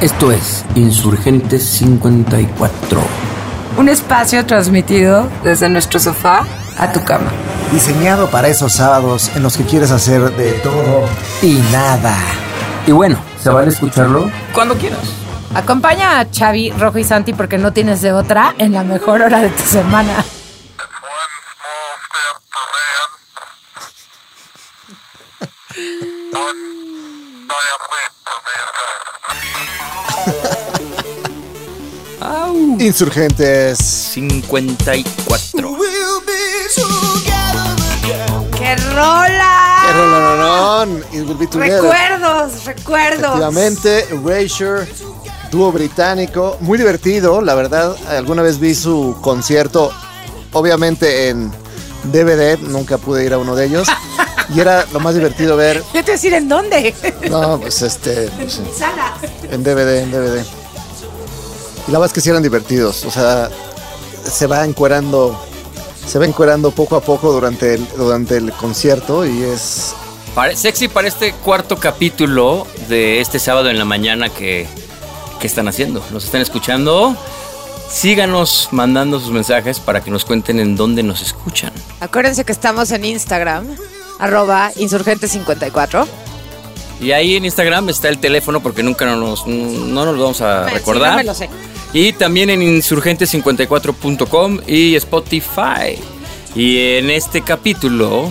[0.00, 3.00] Esto es Insurgentes 54.
[3.78, 6.44] Un espacio transmitido desde nuestro sofá
[6.78, 7.30] a tu cama.
[7.72, 11.08] Diseñado para esos sábados en los que quieres hacer de todo
[11.40, 12.14] y nada.
[12.86, 14.30] Y bueno, ¿se vale escucharlo?
[14.52, 15.00] Cuando quieras.
[15.54, 19.40] Acompaña a Xavi, Rojo y Santi porque no tienes de otra en la mejor hora
[19.40, 20.22] de tu semana.
[32.86, 35.76] Insurgentes 54.
[38.56, 39.82] ¡Qué rola!
[39.84, 41.04] ¡Qué rolononón!
[41.12, 41.82] It will be together.
[41.82, 43.24] Recuerdos, recuerdos.
[43.24, 44.86] Efectivamente, Erasure,
[45.50, 47.96] dúo británico, muy divertido, la verdad.
[48.08, 49.90] Alguna vez vi su concierto,
[50.52, 51.50] obviamente en
[52.04, 53.88] DVD, nunca pude ir a uno de ellos.
[54.54, 55.78] Y era lo más divertido ver.
[55.78, 56.94] Yo te voy a decir en dónde.
[57.28, 58.30] No, pues este.
[58.36, 59.14] pues, en- Sala.
[59.50, 60.44] en DVD, en DVD.
[61.86, 63.04] Y la verdad es que sí eran divertidos.
[63.04, 63.48] O sea,
[64.24, 65.40] se va encuerando.
[66.06, 69.92] Se va encuerando poco a poco durante el, durante el concierto y es
[70.54, 74.68] sexy para este cuarto capítulo de este sábado en la mañana que,
[75.40, 76.04] que están haciendo.
[76.12, 77.16] ¿Nos están escuchando?
[77.90, 81.72] Síganos mandando sus mensajes para que nos cuenten en dónde nos escuchan.
[82.00, 83.66] Acuérdense que estamos en Instagram,
[84.18, 86.06] arroba insurgente54.
[87.00, 90.68] Y ahí en Instagram está el teléfono porque nunca nos, no nos lo vamos a
[90.68, 91.10] sí, recordar.
[91.12, 91.48] no me lo sé.
[91.92, 95.98] Y también en insurgente54.com y Spotify.
[96.54, 98.28] Y en este capítulo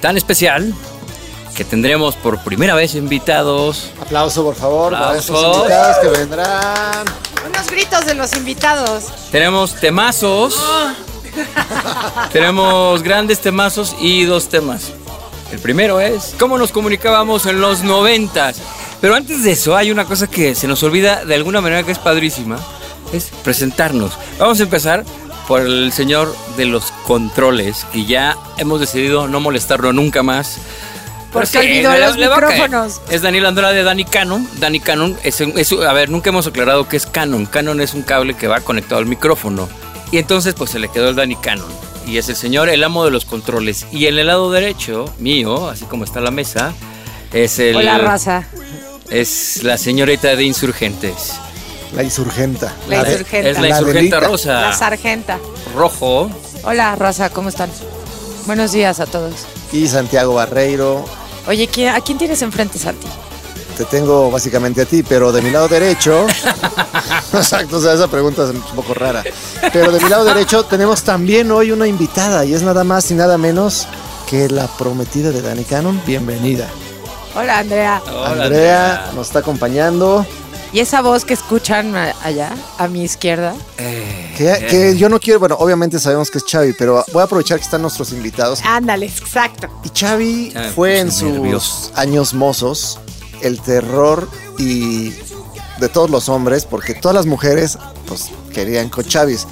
[0.00, 0.72] tan especial
[1.56, 3.90] que tendremos por primera vez invitados.
[4.00, 5.62] aplauso por favor para estos Aplausos.
[5.62, 7.04] invitados que vendrán.
[7.48, 9.04] Unos gritos de los invitados.
[9.32, 10.56] Tenemos temazos.
[12.32, 14.92] Tenemos grandes temazos y dos temas.
[15.52, 18.60] El primero es cómo nos comunicábamos en los noventas.
[19.00, 21.92] Pero antes de eso hay una cosa que se nos olvida de alguna manera que
[21.92, 22.58] es padrísima.
[23.12, 24.12] Es presentarnos.
[24.38, 25.04] Vamos a empezar
[25.46, 30.58] por el señor de los controles, que ya hemos decidido no molestarlo nunca más.
[31.32, 32.52] Porque olvidó los le va a caer.
[32.62, 33.00] micrófonos.
[33.10, 34.48] Es Daniel Andrade, Dani Canon.
[34.58, 37.46] Dani Canon es, un- es a ver, nunca hemos aclarado qué es Canon.
[37.46, 39.68] Canon es un cable que va conectado al micrófono.
[40.10, 41.68] Y entonces pues se le quedó el Dani Canon.
[42.06, 43.86] Y es el señor, el amo de los controles.
[43.92, 46.72] Y en el lado derecho, mío, así como está la mesa,
[47.32, 47.76] es el...
[47.76, 48.46] Hola, raza.
[49.10, 51.32] Es la señorita de Insurgentes.
[51.94, 52.72] La insurgenta.
[52.88, 53.48] La de- insurgenta.
[53.48, 54.20] Es la La insurgenta delita.
[54.20, 54.60] rosa.
[54.60, 55.38] La sargenta.
[55.74, 56.30] Rojo.
[56.64, 57.70] Hola, raza, ¿cómo están?
[58.46, 59.32] Buenos días a todos.
[59.72, 61.04] Y Santiago Barreiro.
[61.46, 63.06] Oye, ¿quién- ¿a quién tienes enfrente, Santi?
[63.78, 66.26] Te tengo básicamente a ti, pero de mi lado derecho.
[67.32, 69.22] Exacto, o sea, esa pregunta es un poco rara.
[69.72, 73.14] Pero de mi lado derecho tenemos también hoy una invitada y es nada más y
[73.14, 73.86] nada menos
[74.28, 76.02] que la prometida de Dani Cannon.
[76.06, 76.68] Bienvenida.
[77.34, 78.02] Hola, Andrea.
[78.06, 80.26] Hola, Andrea nos está acompañando.
[80.72, 83.54] ¿Y esa voz que escuchan a- allá, a mi izquierda?
[83.76, 87.58] Que, que yo no quiero, bueno, obviamente sabemos que es Xavi, pero voy a aprovechar
[87.58, 88.60] que están nuestros invitados.
[88.64, 89.68] Ándale, exacto.
[89.82, 91.90] Y Xavi me fue en sus nervioso.
[91.94, 92.98] años mozos
[93.40, 94.28] el terror
[94.58, 95.10] y
[95.78, 99.46] de todos los hombres, porque todas las mujeres pues querían con Chavis.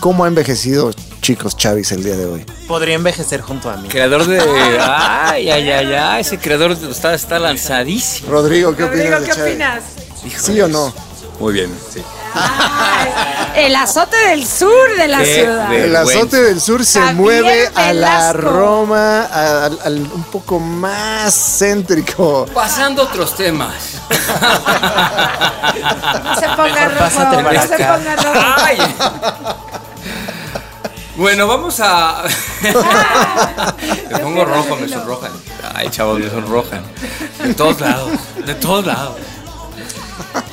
[0.00, 0.90] ¿Cómo ha envejecido,
[1.28, 2.46] chicos, Chavis el día de hoy?
[2.66, 3.86] Podría envejecer junto a mí.
[3.88, 4.40] Creador de...
[4.80, 6.20] Ay, ay, ay, ay.
[6.22, 8.30] Ese creador está, está lanzadísimo.
[8.30, 9.82] Rodrigo, ¿qué Rodrigo, opinas de ¿qué opinas?
[10.38, 10.90] ¿Sí o no?
[11.38, 12.02] Muy bien, sí.
[13.56, 15.74] El azote del sur de la Qué ciudad.
[15.74, 18.40] El azote del sur se Javier mueve a la Velasco.
[18.40, 22.46] Roma, a- un poco más céntrico.
[22.54, 23.74] Pasando otros temas.
[26.24, 27.42] No se ponga Mejor rojo.
[27.42, 28.40] No se ponga rojo.
[28.64, 28.78] Ay.
[31.18, 32.22] Bueno, vamos a.
[34.10, 35.32] Me pongo rojo, me sonrojan.
[35.74, 36.82] Ay, chavos, me sonrojan.
[37.44, 38.12] De todos lados,
[38.46, 39.16] de todos lados.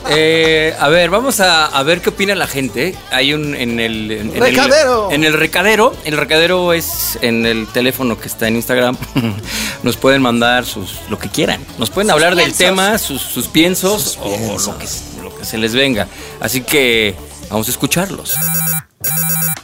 [0.09, 2.95] Eh, a ver, vamos a, a ver qué opina la gente.
[3.11, 5.11] Hay un en el en, en el- ¡Recadero!
[5.11, 5.93] en el recadero.
[6.03, 8.97] El recadero es en el teléfono que está en Instagram.
[9.83, 11.63] Nos pueden mandar sus lo que quieran.
[11.77, 14.67] Nos pueden hablar del tema, sus, sus piensos Sus o piensos.
[14.67, 14.87] lo que,
[15.23, 16.07] lo que se les venga.
[16.39, 17.15] Así que
[17.49, 18.35] vamos a escucharlos.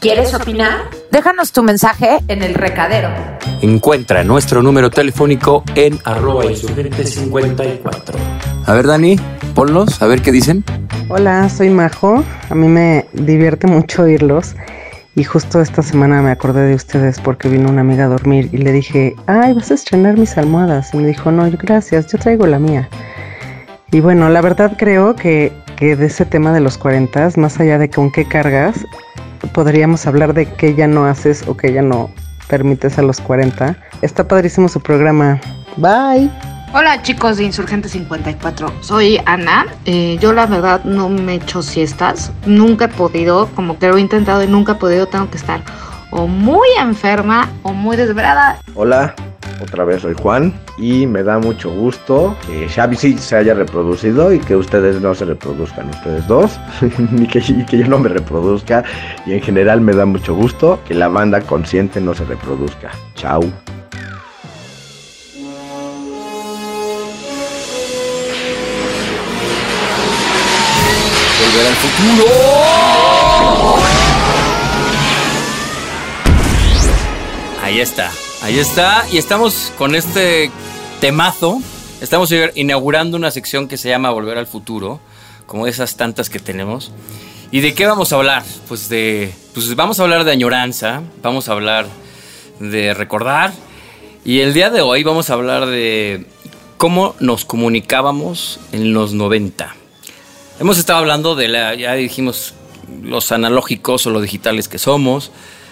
[0.02, 0.90] ¿Quieres opinar?
[1.12, 3.10] Déjanos tu mensaje en el recadero.
[3.62, 8.18] Encuentra nuestro número telefónico en arroba insurgente 54.
[8.66, 9.20] A ver, Dani,
[9.54, 10.64] ponlos, a ver qué dicen.
[11.08, 12.24] Hola, soy Majo.
[12.50, 14.56] A mí me divierte mucho oírlos.
[15.14, 18.58] Y justo esta semana me acordé de ustedes porque vino una amiga a dormir y
[18.58, 20.96] le dije, ay, vas a estrenar mis almohadas.
[20.96, 22.90] Y me dijo, no, gracias, yo traigo la mía.
[23.92, 27.78] Y bueno, la verdad creo que, que de ese tema de los 40, más allá
[27.78, 28.84] de con qué cargas,
[29.54, 32.10] podríamos hablar de qué ya no haces o qué ya no
[32.48, 33.76] permites a los 40.
[34.02, 35.40] Está padrísimo su programa.
[35.78, 36.30] Bye.
[36.74, 39.66] Hola chicos de Insurgente 54, soy Ana.
[39.86, 44.02] Eh, yo la verdad no me echo siestas, nunca he podido, como que lo he
[44.02, 45.62] intentado y nunca he podido, tengo que estar
[46.12, 48.60] o muy enferma o muy desvelada.
[48.76, 49.16] Hola,
[49.62, 54.34] otra vez soy Juan y me da mucho gusto que Xavi sí se haya reproducido
[54.34, 56.60] y que ustedes no se reproduzcan, ustedes dos,
[57.12, 58.84] ni que, yo no me reproduzca
[59.26, 62.92] y en general me da mucho gusto que la banda consciente no se reproduzca.
[63.16, 63.42] Chao.
[71.40, 72.61] Volver al futuro.
[77.72, 79.06] Ahí está, ahí está.
[79.14, 80.52] Y estamos con este
[81.00, 81.62] temazo.
[82.02, 85.00] Estamos inaugurando una sección que se llama Volver al futuro,
[85.46, 86.92] como esas tantas que tenemos.
[87.50, 88.44] ¿Y de qué vamos a hablar?
[88.68, 89.34] Pues de.
[89.54, 91.88] Pues vamos a hablar de añoranza, vamos a hablar
[92.60, 93.54] de recordar.
[94.26, 96.26] Y el día de hoy vamos a hablar de
[96.76, 99.74] cómo nos comunicábamos en los 90.
[100.60, 102.54] Hemos estado hablando de la, ya dijimos,
[103.02, 105.32] los analógicos o los digitales que somos.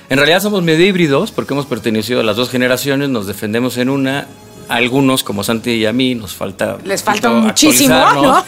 [0.09, 3.89] En realidad somos medio híbridos porque hemos pertenecido a las dos generaciones, nos defendemos en
[3.89, 4.27] una.
[4.67, 6.77] A algunos, como Santi y a mí, nos falta.
[6.83, 8.45] Les falta muchísimo, ¿no?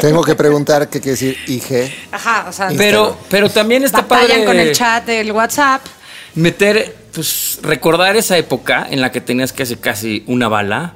[0.00, 1.92] Tengo que preguntar qué quiere decir IG.
[2.10, 4.44] Ajá, o sea, Pero, pero también está batallan padre.
[4.44, 5.80] con el chat del WhatsApp.
[6.34, 10.94] meter, pues recordar esa época en la que tenías que hacer casi una bala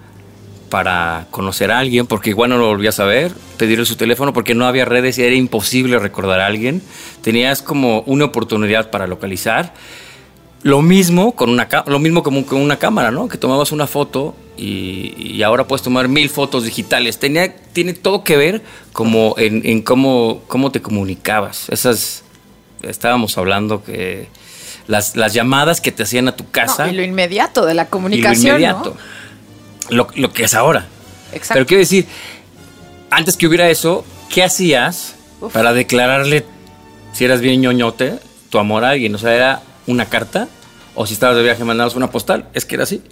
[0.69, 4.55] para conocer a alguien, porque igual no lo volvías a ver, pedirle su teléfono porque
[4.55, 6.83] no había redes y era imposible recordar a alguien.
[7.23, 9.73] Tenías como una oportunidad para localizar.
[10.63, 13.29] Lo mismo con una lo mismo como con una cámara, ¿no?
[13.29, 17.19] Que tomabas una foto y, y ahora puedes tomar mil fotos digitales.
[17.19, 18.63] Tenía, tiene todo que ver
[18.93, 21.69] como en, en cómo, cómo te comunicabas.
[21.69, 22.25] Esas
[22.83, 24.29] estábamos hablando que
[24.89, 27.83] las, las llamadas que te hacían a tu casa No, y lo inmediato de la
[27.83, 28.57] y lo comunicación.
[28.57, 28.97] inmediato.
[29.91, 30.87] Lo, lo que es ahora.
[31.33, 31.55] Exacto.
[31.55, 32.07] Pero quiero decir,
[33.11, 35.53] antes que hubiera eso, ¿qué hacías Uf.
[35.53, 36.45] para declararle,
[37.13, 38.19] si eras bien ñoñote,
[38.51, 39.15] tu amor a alguien?
[39.15, 40.49] O sea, era una carta,
[40.95, 42.49] o si estabas de viaje mandabas una postal.
[42.55, 43.03] Es que era así.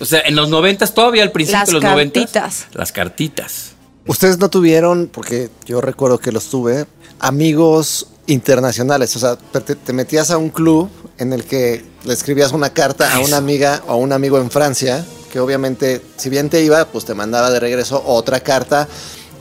[0.00, 2.22] O sea, en los noventas, todavía al principio Las de los noventas.
[2.24, 2.66] cartitas.
[2.72, 3.72] Las cartitas.
[4.06, 6.86] Ustedes no tuvieron, porque yo recuerdo que los tuve,
[7.18, 9.14] amigos internacionales.
[9.16, 10.88] O sea, te, te metías a un club
[11.18, 14.50] en el que le escribías una carta a una amiga o a un amigo en
[14.50, 18.88] Francia, que obviamente, si bien te iba, pues te mandaba de regreso otra carta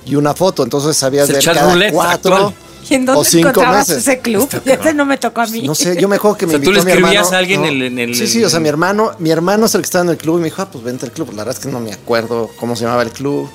[0.06, 0.64] y una foto.
[0.64, 2.54] Entonces sabías de cada roulette cuatro actual.
[2.90, 4.08] ¿Y en o dónde cinco encontrabas meses.
[4.08, 4.50] ese club?
[4.66, 5.62] Ese no me tocó a mí.
[5.64, 7.36] No sé, yo me acuerdo que O me sea, tú invitó le mi escribías hermano,
[7.36, 7.68] a alguien ¿no?
[7.68, 9.86] en el- en el- Sí, sí, o sea, mi hermano, mi hermano es el que
[9.86, 11.30] estaba en el club y me dijo, ah, pues vente al club.
[11.32, 13.50] La verdad es que no me acuerdo cómo se llamaba el club.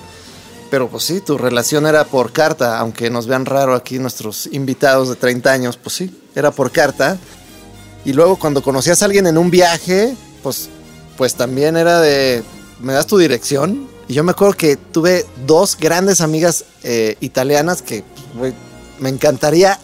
[0.70, 5.08] Pero pues sí, tu relación era por carta, aunque nos vean raro aquí nuestros invitados
[5.08, 7.16] de 30 años, pues sí, era por carta.
[8.04, 10.68] Y luego cuando conocías a alguien en un viaje, pues,
[11.22, 12.42] pues también era de,
[12.80, 13.86] ¿me das tu dirección?
[14.08, 18.02] Y yo me acuerdo que tuve dos grandes amigas eh, italianas que
[18.36, 18.52] pues,
[18.98, 19.78] me encantaría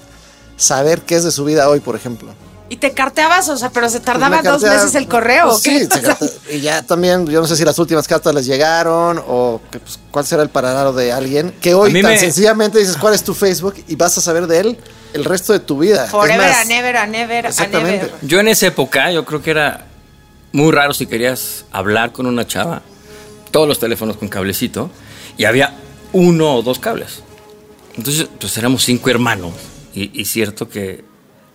[0.56, 2.35] saber qué es de su vida hoy, por ejemplo.
[2.70, 5.44] Y te carteabas, o sea, pero se tardaba Pues dos meses el correo.
[5.44, 5.79] Pues ¿o qué?
[5.79, 9.23] sí, se cartea- y ya también, yo no sé si las últimas cartas les llegaron
[9.29, 11.55] o que, pues, cuál será el paradero de alguien.
[11.61, 14.49] Que A hoy tan me- sencillamente dices cuál es tu Facebook y vas a saber
[14.49, 14.79] de él
[15.12, 16.08] el resto de tu vida.
[16.08, 18.06] Forever más, and ever and ever and Exactamente.
[18.06, 18.14] ever.
[18.23, 19.85] Yo en esa época, yo creo que era
[20.53, 22.83] muy raro si querías hablar con una chava.
[23.50, 24.91] Todos los teléfonos con cablecito.
[25.37, 25.75] Y había
[26.12, 27.23] uno o dos cables.
[27.97, 29.52] Entonces, pues éramos cinco hermanos.
[29.95, 31.05] Y, y cierto que,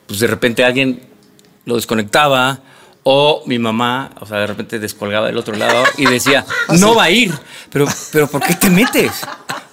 [0.08, 1.02] pues de repente alguien
[1.66, 2.60] lo desconectaba.
[3.06, 6.46] O mi mamá, o sea, de repente descolgaba del otro lado y decía,
[6.80, 7.34] no va a ir.
[7.70, 9.12] Pero, pero ¿por qué te metes?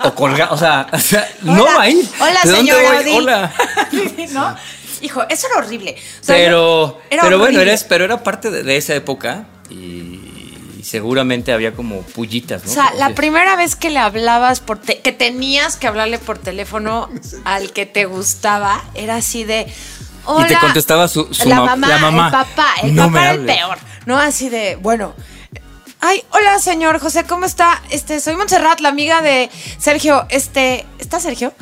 [0.03, 2.09] O colga, o sea, o sea, no va a ir.
[2.19, 3.12] Hola, ¿De dónde señora voy?
[3.12, 3.55] Hola.
[4.33, 4.57] ¿No?
[5.00, 5.97] Hijo, eso era horrible.
[6.21, 9.75] O sea, Pero, era pero bueno, eres, pero era parte de, de esa época y,
[10.78, 12.71] y seguramente había como pullitas, ¿no?
[12.71, 16.38] O sea, la primera vez que le hablabas por te- que tenías que hablarle por
[16.38, 17.09] teléfono
[17.45, 19.66] al que te gustaba, era así de
[20.26, 20.47] Hola.
[20.47, 22.26] Y te contestaba su, su la, ma- mamá, la mamá.
[22.26, 24.19] el papá, el No papá era el peor, ¿no?
[24.19, 25.14] Así de, bueno,
[26.00, 27.83] ay, hola señor José, ¿cómo está?
[27.90, 31.54] Este, soy Montserrat, la amiga de Sergio, este, ¿está Sergio?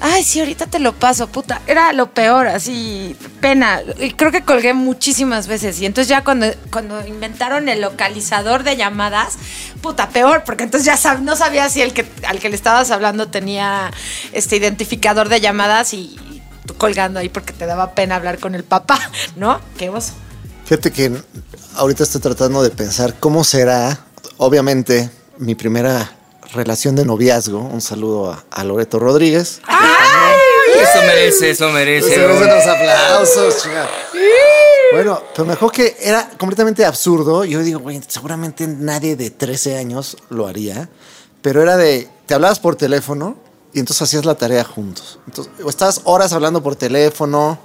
[0.00, 1.60] Ay, sí, ahorita te lo paso, puta.
[1.66, 3.82] Era lo peor, así, pena.
[3.98, 5.80] Y creo que colgué muchísimas veces.
[5.80, 9.36] Y entonces ya cuando, cuando inventaron el localizador de llamadas,
[9.82, 13.28] puta, peor, porque entonces ya no sabía si el que al que le estabas hablando
[13.28, 13.90] tenía
[14.32, 18.54] este identificador de llamadas y, y tú colgando ahí porque te daba pena hablar con
[18.54, 19.00] el papá,
[19.36, 19.60] ¿no?
[19.76, 20.12] Qué oso.
[20.64, 21.12] Fíjate que
[21.74, 23.98] ahorita estoy tratando de pensar cómo será,
[24.36, 26.17] obviamente, mi primera
[26.52, 27.60] relación de noviazgo.
[27.60, 29.60] Un saludo a, a Loreto Rodríguez.
[30.74, 32.14] Eso merece, eso merece.
[32.14, 33.88] Se merecen los aplausos, chinga.
[34.92, 37.44] Bueno, pero me acuerdo que era completamente absurdo.
[37.44, 40.88] Yo digo, güey, seguramente nadie de 13 años lo haría.
[41.42, 43.36] Pero era de, te hablabas por teléfono
[43.72, 45.18] y entonces hacías la tarea juntos.
[45.26, 47.58] Entonces, o estabas horas hablando por teléfono.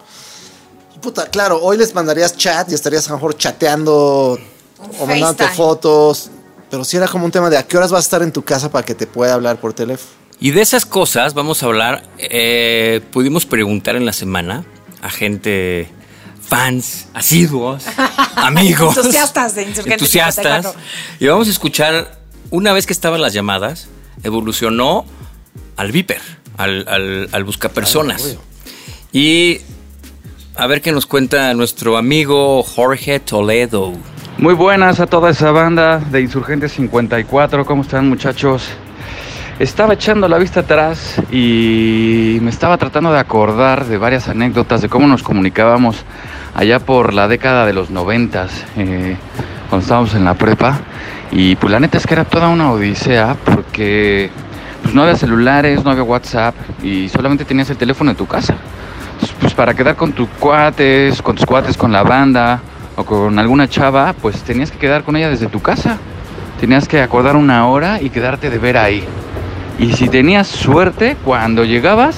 [1.01, 4.37] Puta, claro, hoy les mandarías chat y estarías a lo mejor chateando
[4.99, 6.29] o mandándote fotos.
[6.73, 8.41] Pero sí era como un tema de a qué horas vas a estar en tu
[8.41, 10.09] casa para que te pueda hablar por teléfono.
[10.39, 12.01] Y de esas cosas vamos a hablar.
[12.17, 14.65] eh, pudimos preguntar en la semana
[15.03, 15.87] a gente,
[16.41, 17.83] fans, asiduos,
[18.37, 20.63] amigos, Entusiastas de Insurgente entusiastas.
[20.65, 20.81] 54.
[21.19, 23.87] Y vamos a escuchar, una vez que estaban las llamadas,
[24.23, 25.05] evolucionó
[25.75, 26.21] al Viper,
[26.57, 28.35] al, al, al buscapersonas.
[29.11, 29.59] y
[30.55, 33.93] a ver qué nos cuenta nuestro amigo Jorge Toledo.
[34.39, 38.67] Muy buenas a toda esa banda de Insurgentes 54, ¿cómo están muchachos?
[39.59, 44.89] Estaba echando la vista atrás y me estaba tratando de acordar de varias anécdotas de
[44.89, 46.03] cómo nos comunicábamos
[46.55, 49.15] allá por la década de los noventas, eh,
[49.69, 50.79] cuando estábamos en la prepa.
[51.31, 54.31] Y pues la neta es que era toda una odisea porque
[54.81, 58.55] pues no había celulares, no había WhatsApp y solamente tenías el teléfono en tu casa.
[59.39, 62.59] Pues para quedar con tus cuates, con tus cuates, con la banda
[62.95, 65.97] o con alguna chava, pues tenías que quedar con ella desde tu casa.
[66.59, 69.03] Tenías que acordar una hora y quedarte de ver ahí.
[69.79, 72.15] Y si tenías suerte, cuando llegabas,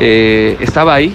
[0.00, 1.14] eh, estaba ahí.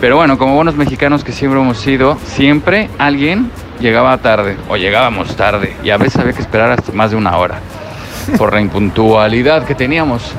[0.00, 5.34] Pero bueno, como buenos mexicanos que siempre hemos sido, siempre alguien llegaba tarde o llegábamos
[5.36, 7.60] tarde y a veces había que esperar hasta más de una hora
[8.36, 10.32] por la impuntualidad que teníamos.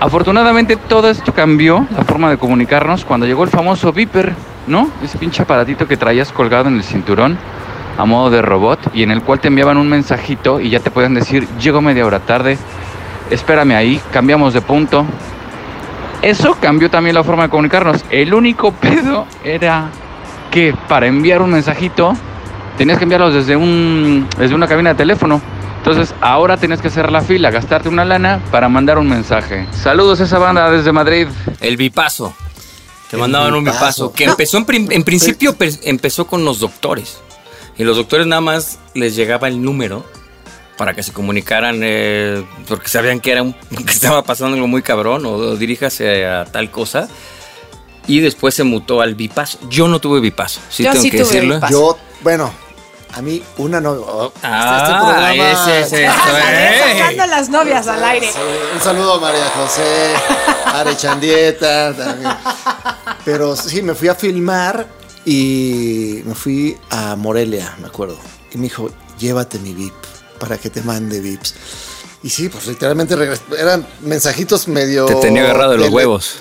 [0.00, 4.34] Afortunadamente todo esto cambió, la forma de comunicarnos, cuando llegó el famoso Viper,
[4.66, 4.90] ¿no?
[5.02, 7.38] Ese pinche aparatito que traías colgado en el cinturón
[7.98, 10.90] a modo de robot y en el cual te enviaban un mensajito y ya te
[10.90, 12.58] podían decir, llego media hora tarde,
[13.30, 15.04] espérame ahí, cambiamos de punto.
[16.22, 18.04] Eso cambió también la forma de comunicarnos.
[18.10, 19.88] El único pedo era
[20.50, 22.16] que para enviar un mensajito
[22.78, 25.40] tenías que enviarlo desde, un, desde una cabina de teléfono.
[25.78, 29.66] Entonces ahora tienes que hacer la fila, gastarte una lana para mandar un mensaje.
[29.72, 31.28] Saludos a esa banda desde Madrid.
[31.60, 32.34] El bipaso.
[33.14, 34.12] Te mandaban un bipaso.
[34.12, 37.18] Que empezó en, prim- en principio pe- empezó con los doctores.
[37.76, 40.04] Y los doctores nada más les llegaba el número
[40.76, 43.52] para que se comunicaran eh, porque sabían que era un-
[43.86, 47.08] que estaba pasando algo muy cabrón o, o diríjase a tal cosa.
[48.06, 49.58] Y después se mutó al bipaso.
[49.70, 51.54] Yo no tuve bipaso, sí Yo tengo sí que tuve decirlo.
[51.54, 51.72] bipaso.
[51.72, 52.52] Yo, bueno,
[53.14, 53.92] a mí una no.
[53.92, 56.94] oh, este- Ah, ese es esto, eh.
[56.98, 58.30] Sacando las novias al aire.
[58.30, 58.38] Sí,
[58.74, 60.12] un saludo a María José,
[60.66, 62.30] Are Chandieta también.
[63.24, 64.86] Pero sí, me fui a filmar
[65.24, 68.18] y me fui a Morelia, me acuerdo.
[68.52, 69.94] Y me dijo, llévate mi VIP
[70.38, 71.54] para que te mande VIPs.
[72.22, 73.14] Y sí, pues literalmente
[73.58, 75.06] eran mensajitos medio...
[75.06, 76.36] Te tenía agarrado de los huevos.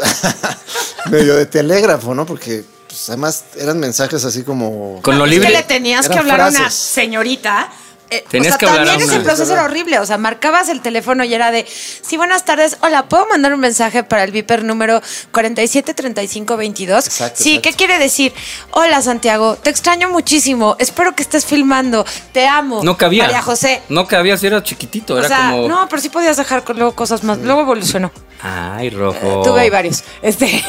[1.11, 2.25] medio de telégrafo, ¿no?
[2.25, 5.01] Porque pues, además eran mensajes así como...
[5.01, 5.47] Con lo Es libre.
[5.47, 7.69] que le tenías que hablar a una señorita.
[8.10, 10.00] Eh, Tenías o sea, que hablar a también ese proceso era horrible.
[10.00, 12.77] O sea, marcabas el teléfono y era de, sí, buenas tardes.
[12.81, 17.05] Hola, ¿puedo mandar un mensaje para el Viper número 473522?
[17.05, 17.69] Exacto, sí, exacto.
[17.69, 18.33] ¿qué quiere decir?
[18.72, 20.75] Hola, Santiago, te extraño muchísimo.
[20.79, 22.05] Espero que estés filmando.
[22.31, 22.83] Te amo.
[22.83, 23.24] No cabía.
[23.24, 23.81] María José.
[23.89, 25.15] No cabía, si era chiquitito.
[25.15, 25.67] O Era sea, como.
[25.67, 27.38] no, pero sí podías dejar luego cosas más.
[27.39, 28.12] Luego evolucionó.
[28.45, 29.41] Ay, rojo.
[29.43, 30.03] Tuve ahí varios.
[30.21, 30.45] Este,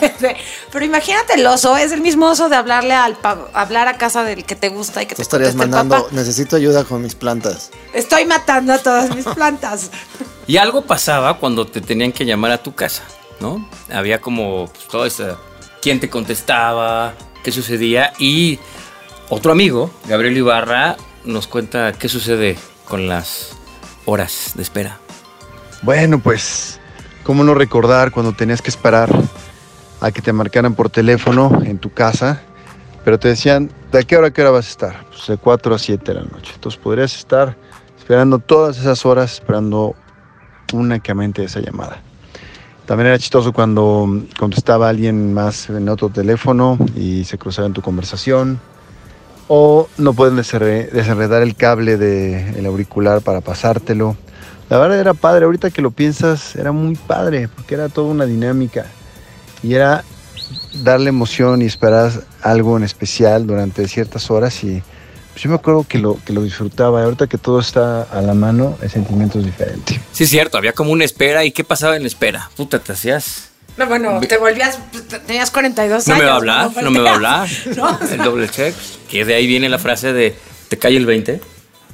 [0.00, 0.36] este,
[0.70, 4.22] pero imagínate el oso, es el mismo oso de hablarle al pa- hablar a casa
[4.22, 6.08] del que te gusta y que Tú te estarías el mandando, papá.
[6.12, 7.70] necesito ayuda con mis plantas.
[7.92, 9.90] Estoy matando a todas mis plantas.
[10.46, 13.02] Y algo pasaba cuando te tenían que llamar a tu casa,
[13.40, 13.68] ¿no?
[13.92, 15.36] Había como pues, todo eso.
[15.82, 17.14] ¿Quién te contestaba?
[17.42, 18.12] ¿Qué sucedía?
[18.20, 18.60] Y
[19.28, 23.48] otro amigo, Gabriel Ibarra, nos cuenta qué sucede con las
[24.04, 24.98] horas de espera.
[25.82, 26.78] Bueno, pues,
[27.26, 29.10] ¿cómo no recordar cuando tenías que esperar
[30.00, 32.40] a que te marcaran por teléfono en tu casa?
[33.04, 35.04] Pero te decían, ¿de qué hora a qué hora vas a estar?
[35.08, 36.52] Pues de 4 a 7 de la noche.
[36.54, 37.56] Entonces podrías estar
[37.98, 39.94] esperando todas esas horas, esperando
[40.72, 42.00] únicamente esa llamada.
[42.86, 47.82] También era chistoso cuando contestaba alguien más en otro teléfono y se cruzaba en tu
[47.82, 48.60] conversación.
[49.48, 54.16] O no pueden desenre- desenredar el cable del auricular para pasártelo.
[54.68, 58.26] La verdad era padre, ahorita que lo piensas, era muy padre, porque era toda una
[58.26, 58.86] dinámica.
[59.62, 60.04] Y era
[60.82, 64.62] darle emoción y esperar algo en especial durante ciertas horas.
[64.64, 64.82] Y
[65.32, 67.00] pues, yo me acuerdo que lo, que lo disfrutaba.
[67.00, 70.00] Y ahorita que todo está a la mano, el sentimiento es diferente.
[70.12, 71.44] Sí, es cierto, había como una espera.
[71.44, 72.50] ¿Y qué pasaba en la espera?
[72.56, 73.50] Puta, te hacías.
[73.76, 74.78] No, bueno, te volvías,
[75.26, 76.22] tenías 42 No años.
[76.22, 77.48] me va a hablar, no me va a hablar.
[77.76, 78.74] No, El doble check.
[79.08, 80.34] Que de ahí viene la frase de
[80.68, 81.40] te cae el 20.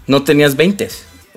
[0.07, 0.89] No tenías 20.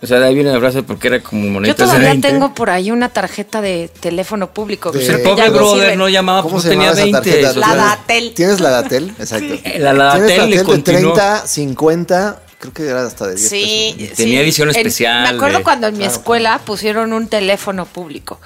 [0.02, 2.28] O sea, de ahí viene la frase porque era como Yo moneditas de todavía 20.
[2.30, 4.92] tengo por ahí una tarjeta de teléfono público.
[4.92, 7.42] De- Pues el pobre brother no llamaba ¿Cómo porque se tenía llamaba esa 20.
[7.42, 7.52] tarjeta?
[7.52, 8.34] o La Datel.
[8.34, 9.16] ¿Tienes la Datel?
[9.18, 9.54] Exacto.
[9.54, 11.14] La ¿Tienes Datel le Datel de continuó.
[11.14, 12.42] 30, 50?
[12.72, 14.18] Creo que era hasta de 10 Sí, pesos.
[14.18, 14.44] Tenía sí.
[14.44, 18.40] edición En- especial me acuerdo de- cuando en mi escuela pusieron un teléfono público.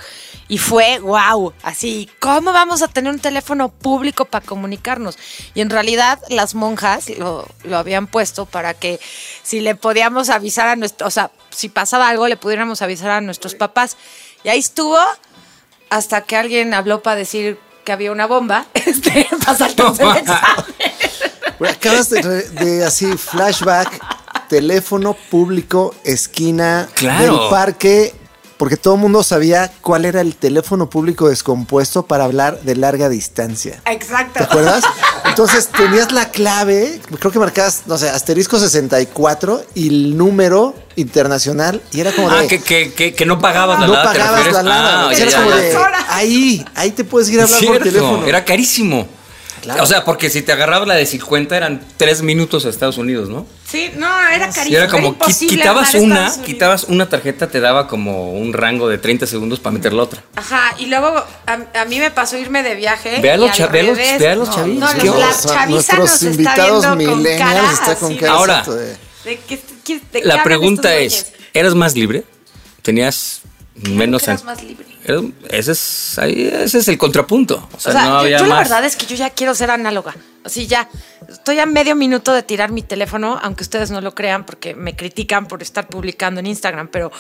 [0.52, 5.16] Y fue, wow, así, ¿cómo vamos a tener un teléfono público para comunicarnos?
[5.54, 9.00] Y en realidad las monjas lo, lo habían puesto para que
[9.44, 13.22] si le podíamos avisar a nuestro, o sea, si pasaba algo le pudiéramos avisar a
[13.22, 13.96] nuestros papás.
[14.44, 14.98] Y ahí estuvo
[15.92, 20.66] hasta que alguien habló para decir que había una bomba, este, para saltarse el examen.
[21.68, 24.00] Acabas de, así, flashback,
[24.48, 27.24] teléfono público, esquina Claro.
[27.42, 28.14] del parque,
[28.58, 33.08] porque todo el mundo sabía cuál era el teléfono público descompuesto para hablar de larga
[33.08, 33.82] distancia.
[33.86, 34.34] Exacto.
[34.40, 34.84] ¿Te acuerdas?
[35.26, 41.82] Entonces tenías la clave, creo que marcabas, no sé, asterisco 64 y el número internacional
[41.94, 42.38] y era como de...
[42.38, 45.08] Ah, que, que, que, que no pagabas la no lada, ¿te pagabas la lana.
[45.10, 45.56] Ah, ya, era ya, como ya.
[45.56, 45.78] de,
[46.10, 48.26] ahí, ahí te puedes ir a hablar por teléfono.
[48.26, 49.08] Era carísimo.
[49.62, 49.84] Claro.
[49.84, 53.30] O sea, porque si te agarrabas la de 50 eran tres minutos a Estados Unidos,
[53.30, 53.46] ¿no?
[53.70, 54.70] Sí, no, era carísimo.
[54.72, 59.28] Y era como quitabas una, quitabas una tarjeta, te daba como un rango de 30
[59.28, 60.24] segundos para meter la otra.
[60.36, 61.08] Ajá, y luego
[61.46, 63.20] a, a mí me pasó irme de viaje.
[63.22, 65.66] Ve a los al cha- ve a los- los No, chavitos, No, la
[66.00, 69.40] nos está invitados viendo con millennials cara está con así cara Ahora, exacto de- de
[69.48, 71.34] qué- qué- de qué La pregunta es.
[71.54, 72.24] ¿eras más libre?
[72.82, 73.39] ¿Tenías
[73.84, 74.24] menos...
[74.24, 74.86] que eras an- más libre.
[75.06, 77.68] Eras- ese, es, ahí- ese es el contrapunto.
[77.74, 79.56] O sea, O sea, no yo, había yo la verdad es que yo ya quiero
[79.56, 80.16] ser análoga.
[80.44, 80.90] Así ya,
[81.28, 84.96] estoy a medio minuto de tirar mi teléfono, aunque ustedes no lo crean porque me
[84.96, 87.12] critican por estar publicando en Instagram, pero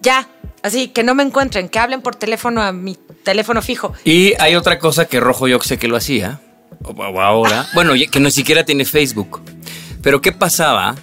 [0.00, 0.28] ya,
[0.62, 3.92] así que no me encuentren, que hablen por teléfono a mi teléfono fijo.
[4.04, 6.40] Y hay otra cosa que Rojo yo sé que lo hacía,
[6.82, 9.42] o, ahora, bueno, que no siquiera tiene Facebook.
[10.02, 10.96] Pero ¿qué pasaba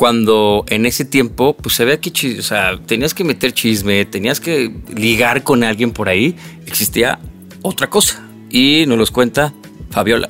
[0.00, 4.40] cuando en ese tiempo, pues sabía que, chi- o sea, tenías que meter chisme, tenías
[4.40, 7.18] que ligar con alguien por ahí, existía
[7.60, 8.26] otra cosa.
[8.48, 9.52] Y nos los cuenta
[9.90, 10.28] Fabiola.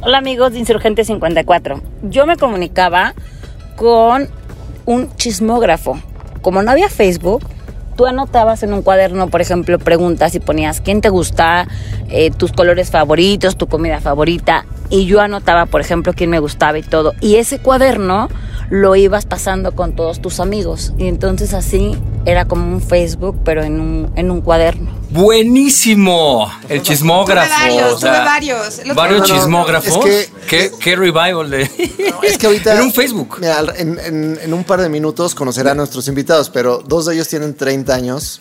[0.00, 1.80] Hola amigos de Insurgente 54.
[2.02, 3.14] Yo me comunicaba
[3.76, 4.28] con
[4.84, 6.02] un chismógrafo.
[6.42, 7.46] Como no había Facebook,
[7.96, 11.68] tú anotabas en un cuaderno, por ejemplo, preguntas y ponías quién te gusta,
[12.08, 14.66] eh, tus colores favoritos, tu comida favorita.
[14.90, 17.14] Y yo anotaba, por ejemplo, quién me gustaba y todo.
[17.20, 18.28] Y ese cuaderno
[18.70, 20.92] lo ibas pasando con todos tus amigos.
[20.98, 24.90] Y entonces así era como un Facebook, pero en un, en un cuaderno.
[25.10, 27.48] Buenísimo, el chismógrafo.
[27.48, 28.78] Tuve varios, o sea, tuve varios.
[28.80, 30.06] Otro- Varios No, no, no, chismógrafos.
[30.06, 31.62] es que- ¿Qué, qué revival de.
[32.22, 32.72] Es que ahorita.
[32.74, 33.36] Era un Facebook.
[33.40, 37.14] Mira, en, en- en un par de minutos conocerán a nuestros invitados, pero dos de
[37.14, 38.40] ellos tienen 30 años.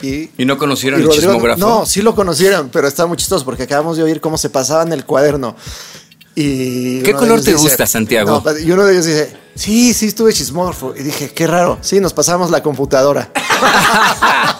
[0.00, 1.60] Y, Y no conocieron y el Rodrigo- chismógrafo.
[1.60, 4.92] No, sí lo conocieron, pero está muy chistoso porque acabamos de oír cómo se pasaban
[4.92, 5.56] el cuaderno.
[6.34, 8.42] Y ¿Qué color te gusta, Santiago?
[8.44, 10.94] No, y uno de ellos dice, sí, sí, estuve chismógrafo.
[10.96, 11.78] Y dije, qué raro.
[11.80, 13.28] Sí, nos pasamos la computadora.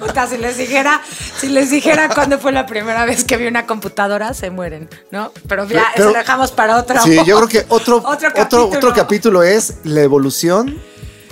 [0.00, 1.00] Puta, si les dijera,
[1.38, 5.32] si les dijera cuándo fue la primera vez que vi una computadora, se mueren, ¿no?
[5.46, 7.00] Pero ya, Pero- eso lo dejamos para otro.
[7.02, 10.78] Sí, yo creo que otro, Otro otro, otro, capítulo es la evolución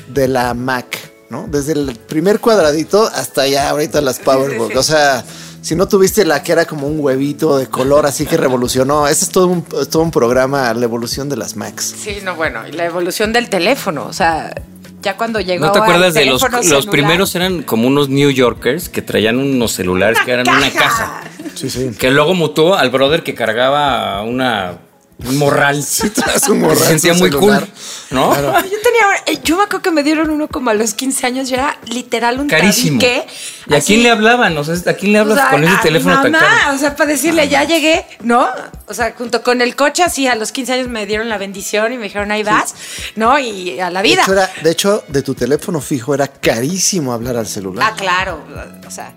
[0.08, 0.86] de la Mac,
[1.30, 1.46] ¿no?
[1.48, 4.76] Desde el primer cuadradito hasta ya ahorita las PowerBook.
[4.76, 5.24] O sea,
[5.60, 9.26] si no tuviste la que era como un huevito de color así que revolucionó, ese
[9.26, 11.94] es todo un, todo un programa, la evolución de las Macs.
[11.98, 14.54] Sí, no, bueno, y la evolución del teléfono, o sea,
[15.02, 18.88] ya cuando llegó ¿No te acuerdas de los, los primeros eran como unos New Yorkers
[18.88, 21.22] que traían unos celulares que eran una caja?
[21.54, 21.90] Sí, sí.
[21.98, 24.87] Que luego mutó al brother que cargaba una un
[25.18, 25.82] morral.
[25.82, 27.60] Sí, traes un morral, Se sentía muy celular.
[27.66, 27.72] cool,
[28.10, 28.30] ¿no?
[28.30, 28.52] Claro.
[28.62, 31.50] Yo tenía, eh, yo me acuerdo que me dieron uno como a los 15 años
[31.50, 33.00] y era literal un Carísimo.
[33.00, 33.26] tabique,
[33.68, 34.56] ¿Y a quién le hablaban?
[34.56, 36.46] O sea, ¿a quién le hablas O sea, con ese a teléfono mi tan mamá,
[36.62, 36.76] caro?
[36.76, 38.46] O sea, para decirle, ya llegué, ¿no?
[38.86, 41.92] O sea, junto con el coche, así a los 15 años me dieron la bendición
[41.92, 42.74] y me dijeron, ahí vas,
[43.16, 43.38] ¿no?
[43.38, 44.22] Y a la De vida.
[44.22, 47.90] hecho, era- de hecho, de tu teléfono fijo era carísimo hablar al celular.
[47.92, 48.42] Ah, claro.
[48.86, 49.12] O sea,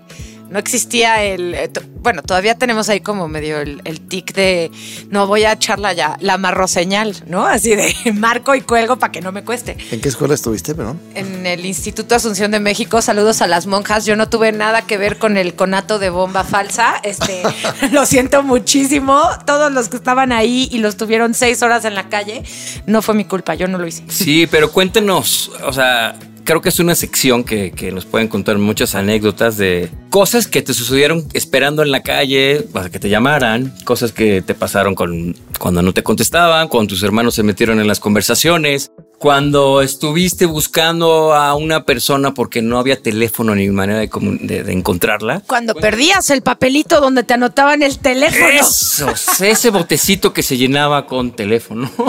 [0.52, 1.54] no existía el.
[1.54, 1.70] eh,
[2.02, 4.70] Bueno, todavía tenemos ahí como medio el, el tic de
[5.10, 7.46] no voy a echarla ya, la marroseñal, ¿no?
[7.46, 9.76] Así de marco y cuelgo para que no me cueste.
[9.90, 11.00] ¿En qué escuela estuviste, perdón?
[11.14, 14.04] En el Instituto Asunción de México, saludos a las monjas.
[14.04, 16.96] Yo no tuve nada que ver con el conato de bomba falsa.
[17.02, 17.42] Este,
[17.90, 19.22] lo siento muchísimo.
[19.46, 22.42] Todos los que estaban ahí y los tuvieron seis horas en la calle,
[22.86, 24.04] no fue mi culpa, yo no lo hice.
[24.08, 28.58] Sí, pero cuéntenos, o sea, creo que es una sección que, que nos pueden contar
[28.58, 33.74] muchas anécdotas de cosas que te sucedieron esperando en la calle para que te llamaran,
[33.84, 37.86] cosas que te pasaron con cuando no te contestaban, cuando tus hermanos se metieron en
[37.86, 38.90] las conversaciones.
[39.22, 44.64] Cuando estuviste buscando a una persona porque no había teléfono ni manera de, comu- de-
[44.64, 45.42] de encontrarla.
[45.46, 48.48] Cuando perdías el papelito donde te anotaban el teléfono.
[48.48, 49.08] Eso,
[49.44, 51.88] ese botecito que se llenaba con teléfono.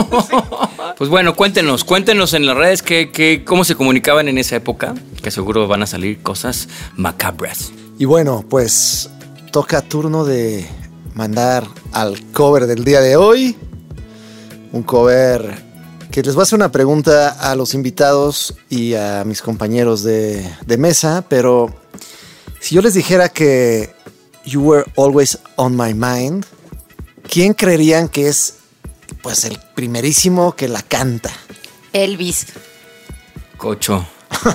[0.98, 4.94] Pues bueno, cuéntenos, cuéntenos en las redes que, que- cómo se comunicaban en esa época,
[5.22, 7.72] que seguro van a salir cosas macabras.
[7.98, 9.08] Y bueno, pues
[9.50, 10.66] toca turno de
[11.14, 13.56] mandar al cover del día de hoy.
[14.72, 15.63] Un cover
[16.14, 20.48] que les voy a hacer una pregunta a los invitados y a mis compañeros de,
[20.64, 21.74] de mesa, pero
[22.60, 23.92] si yo les dijera que
[24.44, 26.46] You Were Always on My Mind,
[27.28, 28.54] ¿quién creerían que es
[29.22, 31.32] pues el primerísimo que la canta?
[31.92, 32.46] Elvis.
[33.56, 34.06] Cocho.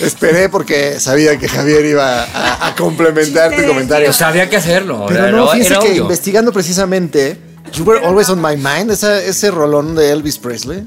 [0.00, 4.06] Esperé porque sabía que Javier iba a, a complementar tu comentario.
[4.06, 5.04] Pues había que hacerlo.
[5.08, 6.02] Pero era- no, era fíjese que obvio.
[6.04, 7.36] investigando precisamente,
[7.74, 10.86] You Were Always on My Mind, esa- ese rolón de Elvis Presley.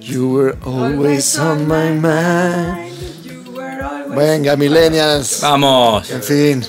[0.00, 2.92] You were always on my mind.
[4.14, 5.40] Venga, millennials.
[5.40, 6.10] Vamos.
[6.10, 6.64] En fin.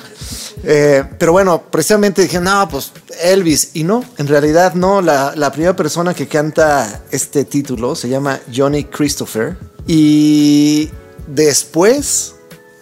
[0.64, 2.92] Eh, pero bueno, precisamente dije, no, pues
[3.22, 3.72] Elvis.
[3.74, 5.02] Y no, en realidad no.
[5.02, 9.58] La, la primera persona que canta este título se llama Johnny Christopher.
[9.86, 10.90] Y
[11.28, 12.35] después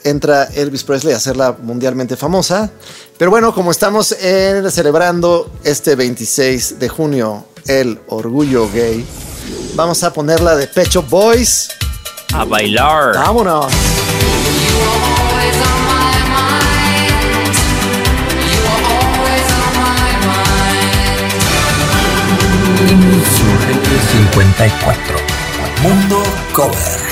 [0.03, 2.69] entra Elvis Presley a hacerla mundialmente famosa.
[3.17, 9.05] Pero bueno, como estamos en- celebrando este 26 de junio el orgullo gay,
[9.75, 11.69] vamos a ponerla de Pecho Boys.
[12.33, 13.13] A bailar.
[13.15, 13.71] Vámonos.
[22.89, 25.15] Insurgente 54.
[25.81, 27.02] Mundo Cover.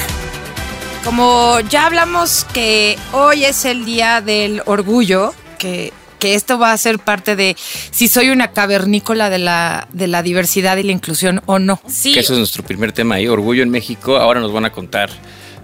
[1.03, 6.77] Como ya hablamos que hoy es el día del orgullo, que, que esto va a
[6.77, 7.55] ser parte de
[7.89, 11.81] si soy una cavernícola de la, de la diversidad y la inclusión o no.
[11.87, 14.17] Sí, Que eso es nuestro primer tema ahí, Orgullo en México.
[14.17, 15.09] Ahora nos van a contar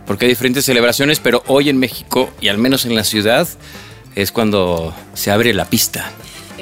[0.08, 3.48] porque hay diferentes celebraciones, pero hoy en México, y al menos en la ciudad,
[4.16, 6.12] es cuando se abre la pista.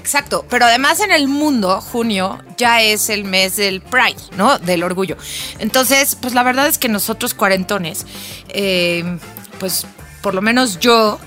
[0.06, 4.60] Exacto, pero además en el mundo, junio ya es el mes del Pride, ¿no?
[4.60, 5.18] Del orgullo.
[5.58, 8.06] Entonces, pues la verdad es que nosotros cuarentones,
[8.50, 9.18] eh,
[9.60, 9.88] pues
[10.22, 11.18] por lo menos yo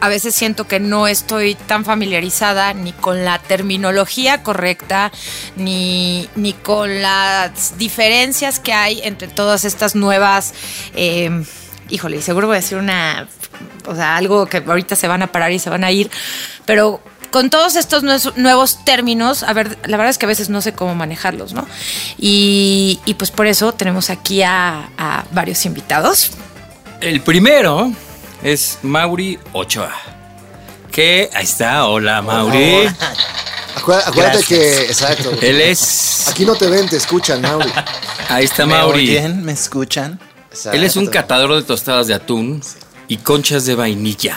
[0.00, 5.10] a veces siento que no estoy tan familiarizada ni con la terminología correcta,
[5.56, 10.54] ni, ni con las diferencias que hay entre todas estas nuevas...
[10.94, 11.44] eh,
[11.88, 13.26] híjole, seguro voy a decir una,
[13.88, 16.08] o sea, algo que ahorita se van a parar y se van a ir,
[16.64, 18.02] pero con todos estos
[18.36, 21.66] nuevos términos, a ver, la verdad es que a veces no sé cómo manejarlos, ¿no?
[22.18, 26.32] Y, y pues por eso tenemos aquí a, a varios invitados.
[27.00, 27.92] El primero
[28.42, 29.92] es Mauri Ochoa.
[30.90, 32.88] Que ahí está, hola Mauri.
[33.76, 35.30] Acuérdate, que, exacto.
[35.40, 36.26] Él es.
[36.28, 37.70] Aquí no te ven, te escuchan, Mauri.
[38.28, 39.08] Ahí está ¿Me Mauri.
[39.16, 39.44] oyen?
[39.44, 40.18] ¿Me escuchan?
[40.72, 42.60] Él es un catador de tostadas de atún
[43.06, 44.36] y conchas de vainilla.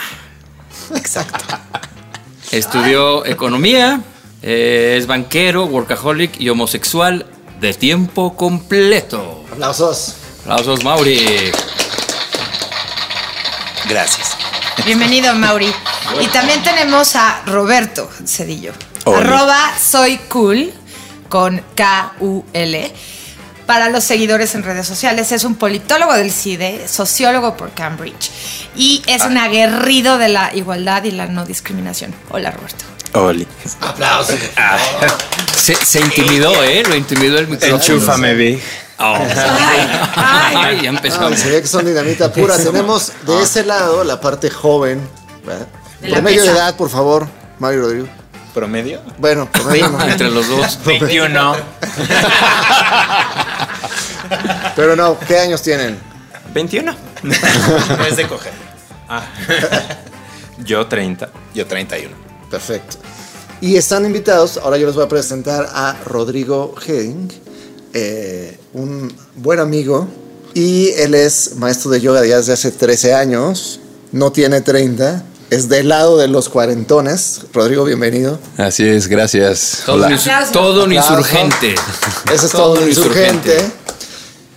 [0.96, 1.44] Exacto.
[2.54, 4.00] Estudió economía,
[4.44, 7.26] eh, es banquero, workaholic y homosexual
[7.60, 9.44] de tiempo completo.
[9.52, 10.18] Aplausos.
[10.42, 11.52] Aplausos, Mauri.
[13.90, 14.38] Gracias.
[14.86, 15.74] Bienvenido, Mauri.
[16.22, 18.74] Y también tenemos a Roberto Cedillo.
[19.06, 19.18] Hola.
[19.18, 20.72] Arroba soy cool
[21.30, 22.94] con K-U-L.
[23.66, 28.30] Para los seguidores en redes sociales, es un politólogo del CIDE, sociólogo por Cambridge
[28.76, 32.14] y es un aguerrido de la igualdad y la no discriminación.
[32.30, 32.86] Hola, Roberto.
[33.14, 33.48] Oli.
[33.82, 34.36] Aplausos.
[35.56, 36.84] Se, se intimidó, ¿eh?
[36.86, 37.82] Lo intimidó el micrófono.
[37.82, 38.62] Enchúfame, Big.
[39.00, 39.18] Oh.
[40.16, 41.26] Ay, ya empezó.
[41.26, 42.58] Ah, se ve que son dinamita pura.
[42.58, 45.08] Tenemos de ese lado la parte joven.
[45.46, 45.68] ¿verdad?
[46.02, 47.28] De la Promedio de edad, por favor,
[47.60, 48.08] Mario Rodrigo.
[48.54, 49.02] ¿Promedio?
[49.18, 50.02] Bueno, promedio no.
[50.08, 50.80] Entre los dos.
[50.86, 51.56] 21.
[54.76, 55.98] Pero no, ¿qué años tienen?
[56.54, 56.96] 21.
[58.08, 58.54] es de coger.
[59.10, 59.26] Ah.
[60.64, 61.30] Yo 30.
[61.54, 62.16] Yo 31.
[62.50, 62.98] Perfecto.
[63.62, 67.30] Y están invitados, ahora yo les voy a presentar a Rodrigo Heding,
[67.94, 70.08] eh, un buen amigo,
[70.54, 73.80] y él es maestro de yoga desde hace 13 años,
[74.12, 77.42] no tiene 30, es del lado de los cuarentones.
[77.54, 78.40] Rodrigo, bienvenido.
[78.58, 79.84] Así es, gracias.
[79.86, 80.12] Todo, un,
[80.54, 81.76] todo un insurgente.
[82.34, 83.58] Ese es todo, un insurgente.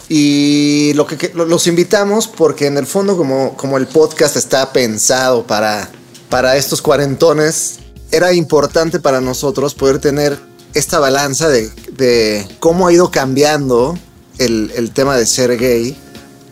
[0.09, 4.37] Y lo que, que- lo- los invitamos porque en el fondo como, como el podcast
[4.37, 5.89] está pensado para,
[6.29, 7.81] para estos cuarentones,
[8.13, 10.39] era importante para nosotros poder tener
[10.75, 13.99] esta balanza de, de cómo ha ido cambiando
[14.39, 15.97] el, el tema de ser gay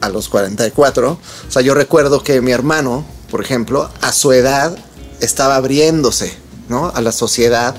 [0.00, 1.12] a los 44.
[1.12, 4.76] O sea, yo recuerdo que mi hermano, por ejemplo, a su edad
[5.20, 6.34] estaba abriéndose
[6.68, 6.88] ¿no?
[6.94, 7.74] a la sociedad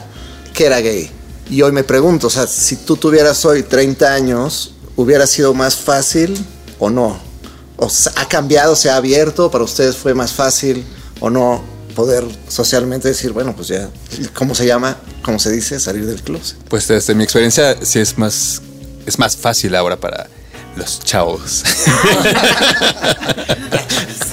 [0.53, 1.09] que era gay.
[1.49, 5.75] Y hoy me pregunto, o sea, si tú tuvieras hoy 30 años hubiera sido más
[5.75, 6.35] fácil
[6.79, 7.19] o no?
[7.77, 9.51] ¿O ha cambiado, se ha abierto?
[9.51, 10.85] ¿Para ustedes fue más fácil
[11.19, 11.63] o no
[11.95, 13.89] poder socialmente decir, bueno, pues ya,
[14.33, 14.97] ¿cómo se llama?
[15.23, 15.79] ¿Cómo se dice?
[15.79, 16.57] Salir del closet.
[16.69, 18.61] Pues desde mi experiencia sí es más,
[19.05, 20.27] es más fácil ahora para
[20.75, 21.63] los chavos.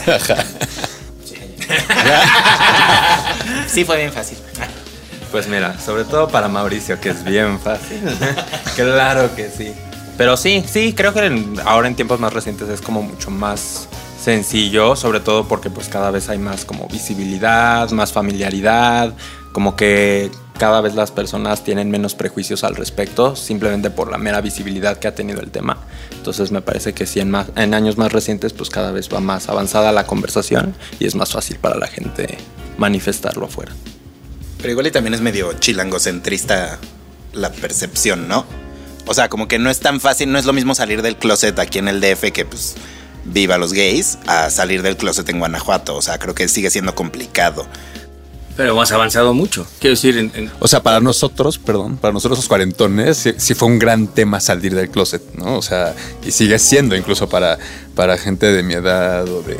[3.66, 4.38] Sí, fue bien fácil.
[5.30, 8.02] Pues mira, sobre todo para Mauricio, que es bien fácil.
[8.76, 9.72] claro que sí.
[10.18, 13.88] Pero sí, sí, creo que en- ahora en tiempos más recientes es como mucho más
[14.22, 19.14] sencillo, sobre todo porque pues cada vez hay más como visibilidad, más familiaridad,
[19.52, 20.30] como que
[20.62, 25.08] cada vez las personas tienen menos prejuicios al respecto, simplemente por la mera visibilidad que
[25.08, 25.76] ha tenido el tema.
[26.12, 29.18] Entonces me parece que sí, en, más, en años más recientes pues cada vez va
[29.18, 32.38] más avanzada la conversación y es más fácil para la gente
[32.78, 33.72] manifestarlo afuera.
[34.58, 36.78] Pero igual y también es medio chilangocentrista
[37.32, 38.46] la percepción, ¿no?
[39.08, 41.58] O sea, como que no es tan fácil, no es lo mismo salir del closet
[41.58, 42.76] aquí en el DF que pues
[43.24, 45.96] viva los gays a salir del closet en Guanajuato.
[45.96, 47.66] O sea, creo que sigue siendo complicado.
[48.56, 49.66] Pero hemos avanzado mucho.
[49.80, 53.78] Quiero decir, en- O sea, para nosotros, perdón, para nosotros los cuarentones, sí, fue un
[53.78, 55.56] gran tema salir del closet, ¿no?
[55.56, 55.94] O sea,
[56.26, 57.58] y sigue siendo incluso para,
[57.94, 59.58] para gente de mi edad o de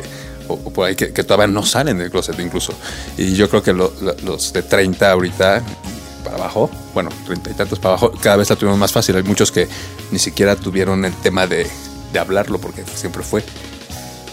[0.75, 2.73] por ahí que, todavía no salen del closet incluso.
[3.17, 5.63] Y yo creo que lo- lo- los de 30 ahorita
[6.23, 9.15] para abajo, bueno, 30 y tantos para abajo, cada vez la tuvimos más fácil.
[9.15, 9.67] Hay muchos que
[10.11, 11.65] ni siquiera tuvieron el tema de,
[12.11, 13.43] de hablarlo porque siempre fue.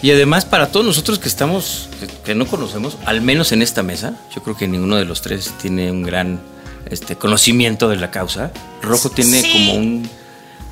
[0.01, 1.89] Y además, para todos nosotros que estamos,
[2.25, 5.53] que, no conocemos, al menos en esta mesa, yo creo que ninguno de los tres
[5.61, 6.39] tiene un gran
[6.89, 8.51] este, conocimiento de la causa.
[8.81, 9.51] Rojo tiene Sí.
[9.51, 10.09] como un.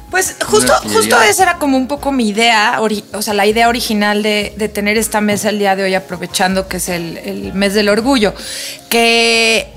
[0.09, 2.81] Pues justo, justo esa era como un poco mi idea,
[3.13, 6.67] o sea, la idea original de, de tener esta mesa el día de hoy, aprovechando
[6.67, 8.33] que es el, el mes del orgullo,
[8.89, 9.67] que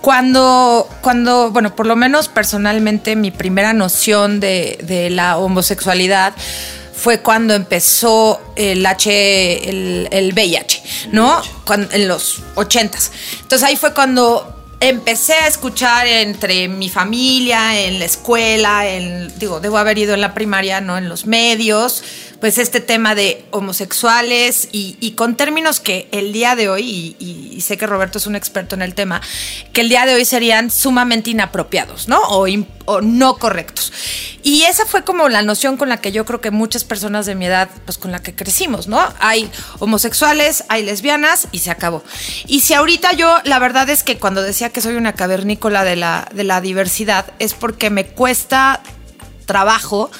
[0.00, 6.32] cuando, cuando, bueno, por lo menos personalmente mi primera noción de, de la homosexualidad
[7.02, 11.42] fue cuando empezó el H, el, el VIH, ¿no?
[11.90, 13.10] En los ochentas.
[13.40, 19.60] Entonces ahí fue cuando empecé a escuchar entre mi familia, en la escuela, en, digo,
[19.60, 22.02] debo haber ido en la primaria, no en los medios,
[22.42, 27.76] pues este tema de homosexuales y, con términos que el día de hoy, y, sé
[27.76, 29.20] que Roberto es un experto en el tema,
[29.72, 32.20] que el día de hoy serían sumamente inapropiados, ¿no?
[32.22, 32.48] O,
[32.86, 33.92] o no correctos.
[34.42, 37.36] Y esa fue como la noción con la que yo creo que muchas personas de
[37.36, 39.00] mi edad, pues con la que crecimos, ¿no?
[39.20, 42.02] Hay homosexuales, hay lesbianas y se acabó.
[42.48, 45.96] Y si ahorita yo, la verdad es que cuando decía que soy una cavernícola de
[45.96, 48.82] la, de la diversidad, es porque me cuesta
[49.46, 50.10] trabajo.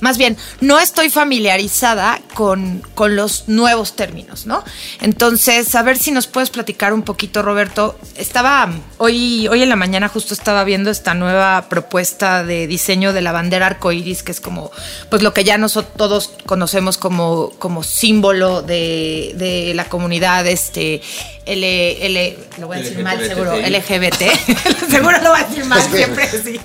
[0.00, 4.64] Más bien, no estoy familiarizada con, con los nuevos términos, ¿no?
[5.00, 7.96] Entonces, a ver si nos puedes platicar un poquito, Roberto.
[8.16, 13.20] Estaba, hoy, hoy en la mañana justo estaba viendo esta nueva propuesta de diseño de
[13.20, 14.72] la bandera arcoíris, que es como,
[15.08, 21.00] pues lo que ya nosotros todos conocemos como, como símbolo de, de la comunidad, este,
[21.44, 24.22] L, L, lo voy a decir mal, seguro, LGBT.
[24.90, 26.60] seguro lo voy a decir mal siempre, sí.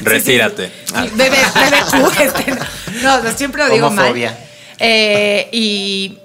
[0.00, 0.66] Retírate.
[0.66, 2.54] Sí, Bebe, bebe Q, este,
[3.02, 4.06] no, no, siempre lo digo mal.
[4.06, 4.36] Homofobia.
[4.80, 6.18] Eh, y,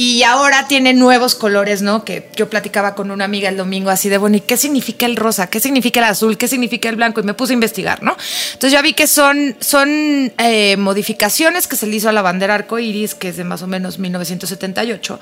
[0.00, 2.04] y ahora tiene nuevos colores, ¿no?
[2.04, 5.16] Que yo platicaba con una amiga el domingo así de, bueno, ¿y qué significa el
[5.16, 5.48] rosa?
[5.50, 6.38] ¿Qué significa el azul?
[6.38, 7.20] ¿Qué significa el blanco?
[7.20, 8.16] Y me puse a investigar, ¿no?
[8.52, 9.88] Entonces ya vi que son, son
[10.38, 13.66] eh, modificaciones que se le hizo a la bandera arcoíris, que es de más o
[13.66, 15.18] menos 1978,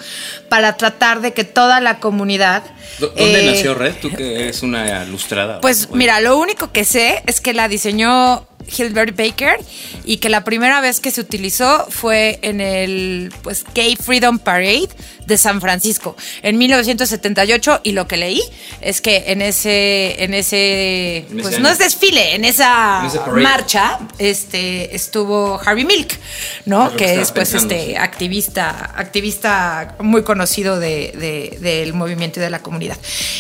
[0.49, 2.63] para tratar de que toda la comunidad...
[2.99, 3.95] ¿Dó- ¿Dónde eh, nació Red?
[4.03, 5.61] Tú que eres una lustrada.
[5.61, 9.57] pues mira, lo único que sé es que la diseñó Hilbert Baker
[10.05, 14.89] y que la primera vez que se utilizó fue en el pues, Gay Freedom Parade
[15.27, 18.41] de San Francisco en 1978 y lo que leí
[18.81, 23.99] es que en ese en ese En pues no es desfile, en esa En marcha
[24.19, 26.17] este estuvo Harvey Milk,
[26.65, 26.95] ¿no?
[26.97, 32.51] Que es pues pensando, este activista, activista muy conocido de- de- del movimiento y de
[32.51, 32.97] la comunidad.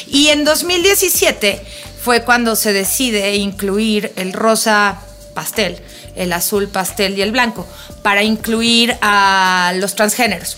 [0.08, 1.60] Y en 2017
[2.02, 4.98] fue cuando se decide incluir el rosa
[5.36, 5.78] pastel,
[6.16, 7.68] el azul pastel y el blanco,
[8.02, 10.56] para incluir a los transgéneros.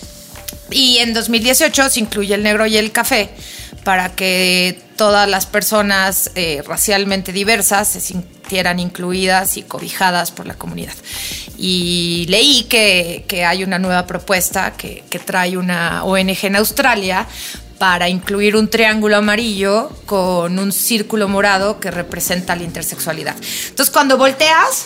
[0.71, 3.29] Y en 2018 se incluye el negro y el café
[3.83, 10.53] para que todas las personas eh, racialmente diversas se sintieran incluidas y cobijadas por la
[10.53, 10.93] comunidad.
[11.57, 17.27] Y leí que, que hay una nueva propuesta que, que trae una ONG en Australia
[17.79, 23.35] para incluir un triángulo amarillo con un círculo morado que representa la intersexualidad.
[23.69, 24.85] Entonces, cuando volteas,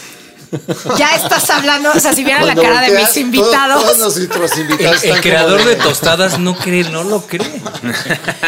[0.98, 3.82] ya estás hablando, o sea, si vieran la cara de mis invitados.
[3.82, 7.62] Todos, todos nuestros invitados El, creador como de tostadas no cree, no lo cree.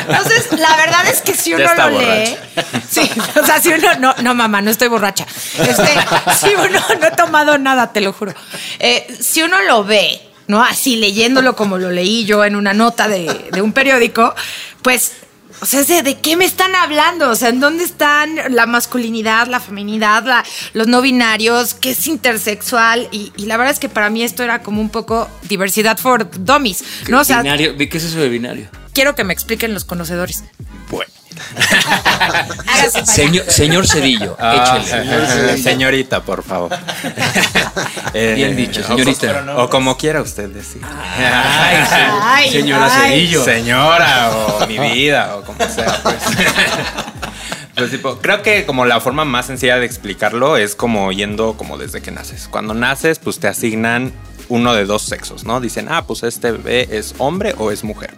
[0.08, 2.38] Entonces, la verdad es que si uno lo lee.
[2.89, 3.10] Sí,
[3.41, 3.95] o sea, si uno.
[3.99, 5.25] No, no, mamá, no estoy borracha.
[5.58, 5.89] Este,
[6.39, 8.34] si uno, no he tomado nada, te lo juro.
[8.79, 10.63] Eh, si uno lo ve, ¿no?
[10.63, 14.34] Así leyéndolo como lo leí yo en una nota de, de un periódico,
[14.81, 15.12] pues
[15.62, 17.29] o sea, de, ¿de qué me están hablando?
[17.29, 21.73] O sea, ¿en dónde están la masculinidad, la feminidad, la- los no binarios?
[21.73, 23.08] ¿Qué es intersexual?
[23.12, 26.29] Y, y la verdad es que para mí esto era como un poco diversidad for
[26.39, 27.21] dummies, ¿no?
[27.21, 28.67] O sea, binario, ¿qué es eso de binario?
[28.93, 30.43] quiero que me expliquen los conocedores.
[30.89, 31.10] Bueno.
[33.06, 35.58] Señor, señor Cedillo, Ah, échele.
[35.58, 36.71] señorita, por favor.
[38.17, 39.56] Eh, Bien dicho, o- señorita.
[39.58, 40.82] O, como quiera usted decir.
[40.86, 43.12] Ay, Señora ay.
[43.12, 43.43] Cedillo.
[43.43, 46.15] Señora, o mi vida, o como sea, pues.
[47.76, 51.78] Pues, tipo, creo que como la forma más sencilla de explicarlo es como yendo como
[51.78, 52.48] desde que naces.
[52.50, 54.13] Cuando naces, pues te asignan
[54.49, 55.60] uno de dos sexos, ¿no?
[55.62, 58.13] Dicen, ah, pues este bebé es hombre o es mujer.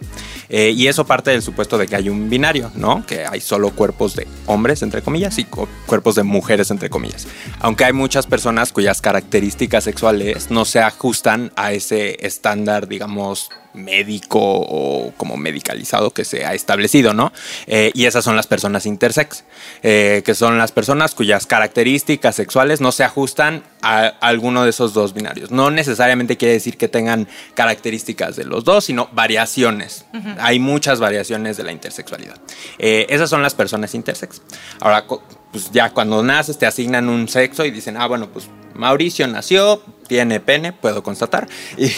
[0.50, 3.04] Eh, y eso parte del supuesto de que hay un binario, ¿no?
[3.06, 7.26] Que hay solo cuerpos de hombres, entre comillas, y cu- cuerpos de mujeres, entre comillas.
[7.60, 14.38] Aunque hay muchas personas cuyas características sexuales no se ajustan a ese estándar, digamos, médico
[14.40, 17.32] o como medicalizado que se ha establecido, ¿no?
[17.66, 19.44] Eh, y esas son las personas intersex,
[19.82, 24.92] eh, que son las personas cuyas características sexuales no se ajustan a alguno de esos
[24.92, 25.50] dos binarios.
[25.50, 30.04] No necesariamente quiere decir que tengan características de los dos, sino variaciones.
[30.38, 32.36] Hay muchas variaciones de la intersexualidad.
[32.78, 34.42] Eh, esas son las personas intersex.
[34.80, 35.04] Ahora,
[35.52, 39.82] pues ya cuando naces te asignan un sexo y dicen, ah, bueno, pues Mauricio nació,
[40.06, 41.48] tiene pene, puedo constatar.
[41.76, 41.96] Y es,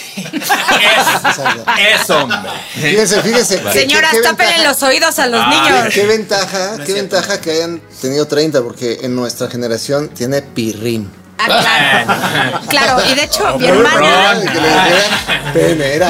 [2.01, 2.37] es hombre.
[2.73, 3.61] Fíjense, fíjense.
[3.61, 5.93] qué- Señoras, tápenle los oídos a los Ay, niños.
[5.93, 11.09] Qué ventaja, qué ventaja que hayan tenido 30, porque en nuestra generación tiene pirrín.
[11.49, 12.61] Ah, claro.
[12.69, 14.33] Claro, y de hecho, mi hermana.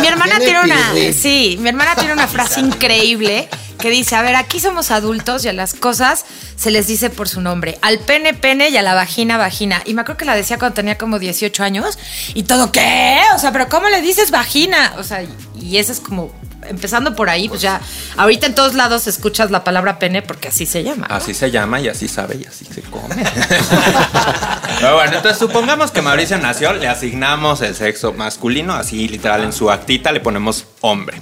[0.01, 4.35] Mi hermana tiene una, sí, mi hermana tiene una frase increíble que dice, a ver,
[4.35, 7.79] aquí somos adultos y a las cosas se les dice por su nombre.
[7.81, 9.81] Al pene, pene y a la vagina, vagina.
[9.85, 11.97] Y me acuerdo que la decía cuando tenía como 18 años
[12.35, 13.19] y todo, ¿qué?
[13.35, 14.93] O sea, pero ¿cómo le dices vagina?
[14.97, 16.31] O sea, y, y eso es como,
[16.71, 17.79] empezando por ahí, pues ya,
[18.17, 21.07] ahorita en todos lados escuchas la palabra pene porque así se llama.
[21.07, 21.15] ¿no?
[21.15, 23.15] Así se llama y así sabe y así se come.
[24.79, 29.53] Pero bueno, entonces supongamos que Mauricio nació, le asignamos el sexo masculino, así literal en
[29.53, 31.21] su actita le ponemos hombre.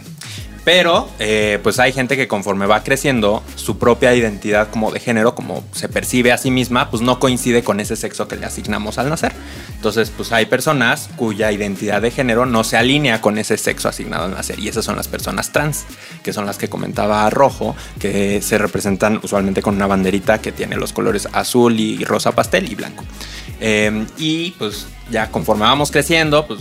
[0.64, 5.34] Pero, eh, pues hay gente que conforme va creciendo, su propia identidad como de género,
[5.34, 8.98] como se percibe a sí misma, pues no coincide con ese sexo que le asignamos
[8.98, 9.34] al nacer.
[9.80, 14.26] Entonces, pues hay personas cuya identidad de género no se alinea con ese sexo asignado
[14.26, 14.60] al nacer.
[14.60, 15.86] Y esas son las personas trans,
[16.22, 20.76] que son las que comentaba Rojo, que se representan usualmente con una banderita que tiene
[20.76, 23.06] los colores azul y rosa pastel y blanco.
[23.62, 26.60] Eh, y pues ya conforme vamos creciendo, pues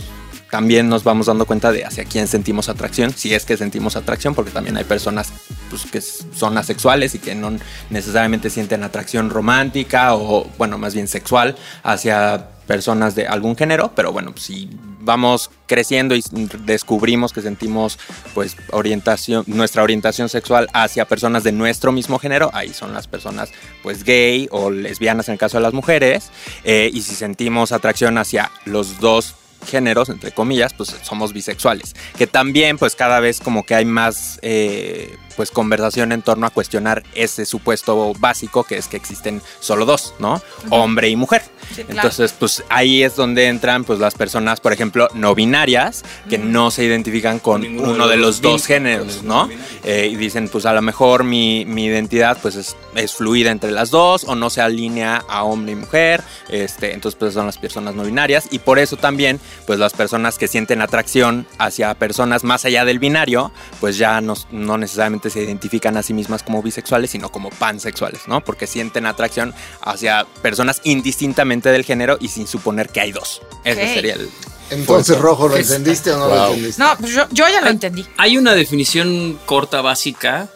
[0.49, 4.33] también nos vamos dando cuenta de hacia quién sentimos atracción, si es que sentimos atracción,
[4.33, 5.33] porque también hay personas
[5.69, 7.51] pues, que son asexuales y que no
[7.89, 14.13] necesariamente sienten atracción romántica o, bueno, más bien sexual hacia personas de algún género, pero
[14.13, 16.23] bueno, si vamos creciendo y
[16.65, 17.97] descubrimos que sentimos
[18.35, 23.49] pues orientación, nuestra orientación sexual hacia personas de nuestro mismo género, ahí son las personas
[23.81, 26.29] pues gay o lesbianas en el caso de las mujeres,
[26.63, 29.33] eh, y si sentimos atracción hacia los dos
[29.65, 31.95] géneros, entre comillas, pues somos bisexuales.
[32.19, 36.49] Que también, pues cada vez como que hay más eh, pues conversación en torno a
[36.49, 40.41] cuestionar ese supuesto básico que es que existen solo dos, ¿no?
[40.69, 41.43] Hombre y mujer.
[41.69, 41.91] Sí, claro.
[41.91, 46.71] Entonces, pues ahí es donde entran pues las personas, por ejemplo, no binarias, que no
[46.71, 49.47] se identifican con Ninguno uno de de los los dos géneros, ¿no?
[49.85, 53.71] Eh, y dicen, pues a lo mejor mi, mi identidad pues es, es fluida entre
[53.71, 56.21] las dos o no se alinea a hombre y mujer.
[56.49, 58.49] Este, entonces, pues son las personas no binarias.
[58.51, 62.99] Y por eso también, pues las personas que sienten atracción hacia personas más allá del
[62.99, 67.49] binario, pues ya no, no necesariamente se identifican a sí mismas como bisexuales, sino como
[67.49, 68.41] pansexuales, ¿no?
[68.43, 73.41] Porque sienten atracción hacia personas indistintamente del género y sin suponer que hay dos.
[73.63, 74.29] Ese sería el...
[74.71, 76.81] Entonces, Rojo, ¿lo Es- entendiste o no lo entendiste?
[76.81, 78.05] No, pues yo, yo ya lo entendí.
[78.17, 80.47] Hay una definición corta básica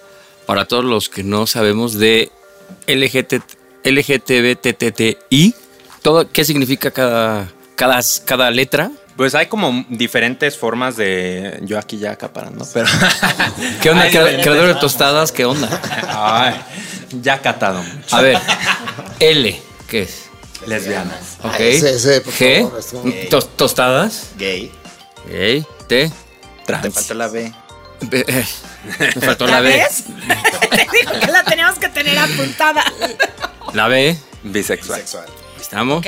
[0.46, 2.32] para todos los que no sabemos de
[2.88, 3.36] LGT,
[3.84, 5.56] LGTBTTI.
[6.02, 8.92] Todo, ¿Qué significa cada, cada, cada letra?
[9.16, 11.60] Pues hay como diferentes formas de.
[11.64, 12.88] Yo aquí ya acaparando, pero.
[13.82, 14.10] ¿Qué onda?
[14.10, 15.70] Creador de tostadas, ¿qué onda?
[16.10, 16.60] Ay,
[17.22, 17.84] ya catado.
[18.12, 18.40] A ver,
[19.20, 20.26] L, ¿qué es?
[20.66, 21.38] Lesbianas.
[21.44, 21.54] Ok.
[21.60, 24.30] Ay, ese, ese, por G, favor, tostadas.
[24.38, 24.72] Gay.
[25.26, 25.88] Ok.
[25.88, 26.12] T.
[26.82, 27.54] Te faltó la B.
[28.02, 28.46] B- eh,
[29.16, 29.70] Me faltó la B.
[29.70, 30.06] ves?
[30.72, 32.84] Te digo que la teníamos que tener apuntada.
[33.74, 34.18] La B.
[34.44, 35.00] Bisexual.
[35.02, 35.26] Sexual.
[35.60, 36.00] Estamos.
[36.00, 36.08] Ok.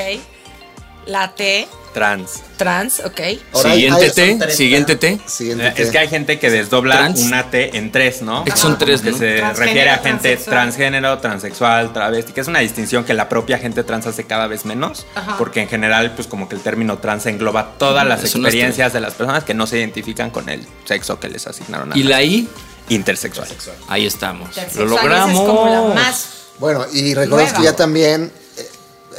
[1.07, 1.67] La T.
[1.95, 2.41] Trans.
[2.57, 3.19] Trans, ok.
[3.53, 5.19] Ahora Siguiente hay- T, siguiente T.
[5.25, 5.81] Siguiente T.
[5.81, 7.21] Es que hay gente que desdobla Trans.
[7.21, 8.43] una T en tres, ¿no?
[8.45, 9.17] Es que son tres, Que ¿no?
[9.17, 10.53] se Transgénero, refiere a gente transexual.
[10.55, 14.65] transgénero, transexual, travesti, que es una distinción que la propia gente trans hace cada vez
[14.65, 15.37] menos, Ajá.
[15.37, 19.13] porque en general, pues como que el término trans engloba todas las experiencias de las
[19.13, 22.47] personas que no se identifican con el sexo que les asignaron a Y la I,
[22.89, 23.47] intersexual.
[23.87, 24.49] ahí estamos.
[24.49, 25.31] Intersexual, Lo logramos.
[25.41, 26.29] Es como la más.
[26.59, 28.69] Bueno, y recordemos que ya también eh,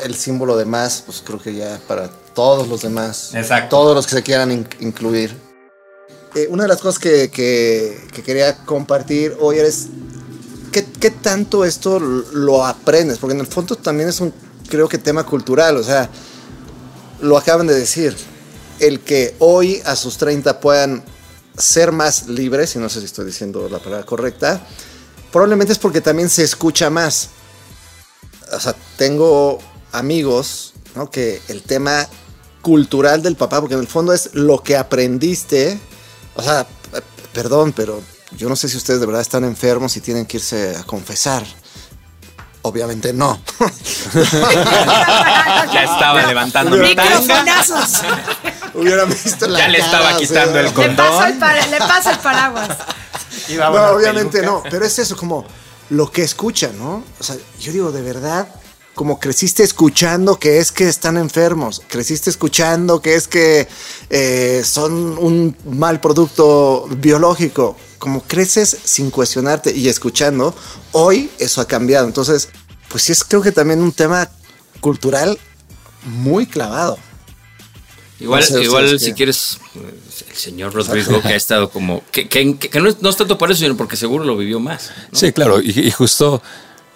[0.04, 3.74] el símbolo de más, pues creo que ya para todos los demás, Exacto.
[3.76, 5.34] todos los que se quieran in- incluir.
[6.36, 9.86] Eh, una de las cosas que, que- que quería compartir hoy es
[10.70, 14.32] ¿qué, qué tanto esto lo aprendes, porque en el fondo también es un,
[14.68, 16.10] creo que tema cultural, o sea,
[17.22, 18.14] lo acaban de decir,
[18.80, 21.02] el que hoy a sus 30 puedan
[21.56, 24.60] ser más libres, y no sé si estoy diciendo la palabra correcta,
[25.32, 27.30] probablemente es porque también se escucha más.
[28.52, 29.58] O sea, tengo
[29.92, 31.10] amigos, ¿no?
[31.10, 32.06] Que el tema
[32.66, 35.78] cultural del papá, porque en el fondo es lo que aprendiste.
[36.34, 36.66] O sea,
[37.32, 38.02] perdón, pero
[38.36, 41.44] yo no sé si ustedes de verdad están enfermos y tienen que irse a confesar.
[42.62, 43.40] Obviamente no.
[45.72, 47.20] Ya estaba levantando mi tanga.
[47.20, 48.00] Microfonazos.
[48.74, 50.60] Hubieran visto la Ya le cara, estaba o quitando sea.
[50.60, 51.38] el Le paso el, condón.
[51.38, 52.68] para- le paso el paraguas.
[53.56, 54.50] No, obviamente peluca.
[54.50, 55.44] no, pero es eso, como
[55.90, 57.04] lo que escuchan, ¿no?
[57.20, 58.48] O sea, yo digo, de verdad,
[58.96, 63.68] como creciste escuchando que es que están enfermos, creciste escuchando que es que
[64.10, 70.54] eh, son un mal producto biológico, como creces sin cuestionarte y escuchando,
[70.92, 72.06] hoy eso ha cambiado.
[72.06, 72.48] Entonces,
[72.88, 74.30] pues sí es creo que también un tema
[74.80, 75.38] cultural
[76.04, 76.96] muy clavado.
[78.18, 79.14] Igual, No sé igual si qué.
[79.14, 79.94] quieres, eh,
[80.30, 82.02] el señor Rodrigo, que ha estado como.
[82.10, 84.58] Que, que- que no, es, no es tanto por eso, sino porque seguro lo vivió
[84.58, 84.90] más.
[85.12, 85.18] ¿no?
[85.18, 86.42] Sí, claro, y, y justo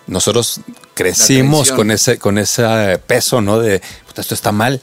[0.06, 0.60] nosotros
[0.94, 3.58] crecimos con ese, con ese peso, ¿no?
[3.60, 4.80] De, "Puta, esto está mal.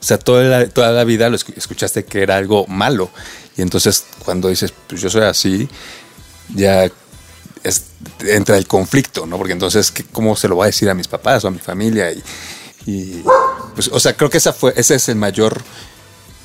[0.00, 3.10] O sea, toda la, toda la vida lo escu- escuchaste que era algo malo.
[3.56, 5.68] Y entonces cuando dices, pues yo soy así,
[6.54, 6.84] ya
[7.62, 7.84] es-
[8.20, 9.36] entra el conflicto, ¿no?
[9.36, 11.58] Porque entonces, ¿qué- ¿cómo se lo voy a decir a mis papás o a mi
[11.58, 12.10] familia?
[12.12, 12.22] Y,
[12.86, 13.22] y,
[13.74, 15.62] pues, o sea, creo que esa fue, ese es el mayor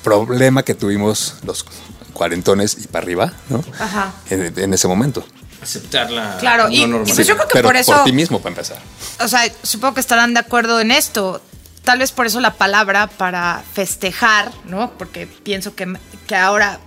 [0.04, 1.64] problema que tuvimos los
[2.12, 3.64] cuarentones y para arriba, ¿no?
[3.78, 4.14] Ajá.
[4.30, 5.24] En, en ese momento.
[5.62, 6.36] Aceptar la.
[6.38, 8.50] Claro, y- no y pues yo creo que Pero por eso- por ti mismo, para
[8.54, 8.78] empezar.
[9.20, 11.40] O sea, supongo que estarán de acuerdo en esto.
[11.84, 14.90] Tal vez por eso la palabra para festejar, ¿no?
[14.98, 15.96] Porque pienso que,
[16.26, 16.80] que ahora,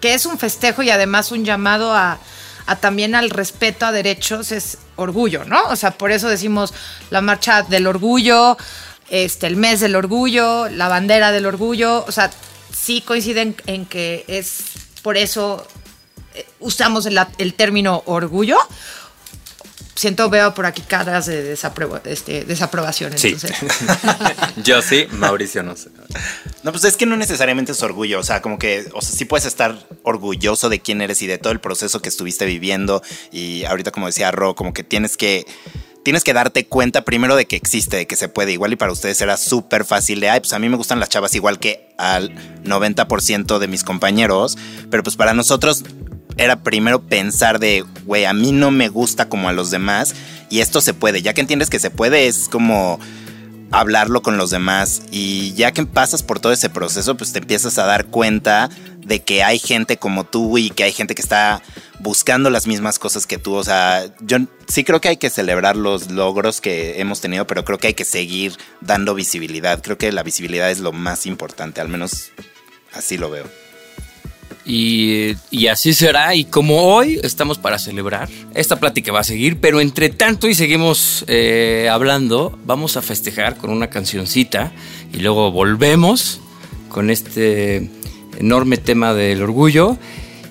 [0.00, 2.18] que es un festejo y además un llamado a,
[2.66, 5.62] a también al respeto a derechos es orgullo, ¿no?
[5.68, 6.72] O sea, por eso decimos
[7.10, 8.56] la marcha del orgullo,
[9.10, 12.04] este, el mes del orgullo, la bandera del orgullo.
[12.08, 12.30] O sea,
[12.72, 14.58] sí coinciden en que es
[15.02, 15.66] por eso
[16.60, 18.58] usamos el, el término orgullo.
[19.94, 23.18] Siento, veo por aquí caras de este, desaprobación.
[23.18, 23.28] Sí.
[23.28, 23.54] Entonces.
[24.64, 25.90] Yo sí, Mauricio no sé.
[26.62, 29.26] No, pues es que no necesariamente es orgullo, o sea, como que, o sea, sí
[29.26, 33.64] puedes estar orgulloso de quién eres y de todo el proceso que estuviste viviendo y
[33.64, 35.44] ahorita como decía Ro, como que tienes que
[36.02, 38.92] tienes que darte cuenta primero de que existe, de que se puede, igual y para
[38.92, 41.94] ustedes era súper fácil de, ay, pues a mí me gustan las chavas igual que
[41.98, 44.56] al 90% de mis compañeros,
[44.90, 45.84] pero pues para nosotros
[46.36, 50.14] era primero pensar de, güey, a mí no me gusta como a los demás
[50.48, 52.98] y esto se puede, ya que entiendes que se puede es como
[53.70, 57.78] hablarlo con los demás y ya que pasas por todo ese proceso, pues te empiezas
[57.78, 58.68] a dar cuenta
[58.98, 61.62] de que hay gente como tú y que hay gente que está
[62.00, 63.54] buscando las mismas cosas que tú.
[63.54, 67.64] O sea, yo sí creo que hay que celebrar los logros que hemos tenido, pero
[67.64, 69.82] creo que hay que seguir dando visibilidad.
[69.82, 72.30] Creo que la visibilidad es lo más importante, al menos
[72.92, 73.59] así lo veo.
[74.64, 75.36] Y,
[75.70, 76.34] así será.
[76.34, 80.54] Y como hoy estamos para celebrar, esta plática va a seguir, pero entre tanto y
[80.54, 84.72] seguimos eh, hablando, vamos a festejar con una cancioncita
[85.12, 86.40] y luego volvemos
[86.88, 87.90] con este
[88.38, 89.96] enorme tema del orgullo.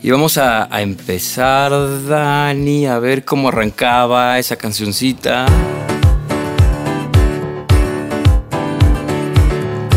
[0.02, 1.72] Y vamos a, empezar,
[2.08, 5.46] Dani, a ver cómo arrancaba esa cancioncita.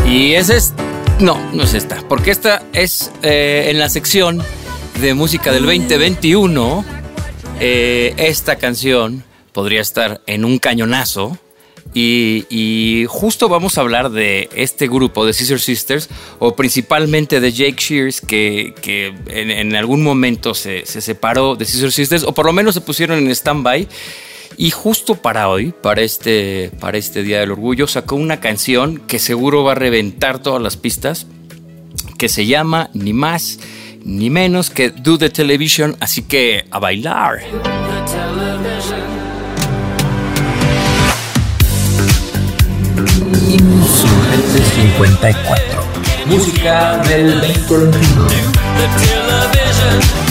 [0.05, 0.73] Y es...
[1.19, 4.43] No, no es esta, porque esta es eh, en la sección
[5.01, 6.83] de música del 2021.
[7.59, 11.37] eh, esta canción podría estar en un cañonazo.
[11.95, 16.09] Y, justo vamos a hablar de este grupo de Scissor Sisters,
[16.39, 18.73] o principalmente de Jake Shears, que,
[19.27, 23.19] en, algún momento se, se separó de Scissor Sisters, o por lo menos se pusieron
[23.19, 23.87] en stand-by.
[24.57, 29.19] Y justo para hoy, para este, para este Día del Orgullo, sacó una canción que
[29.19, 31.27] seguro va a reventar todas las pistas,
[32.17, 33.59] que se llama ni más
[34.05, 37.39] ni menos que Do the Television, así que a bailar.
[43.49, 45.83] Insurgente 54
[46.25, 50.22] Música del 2021.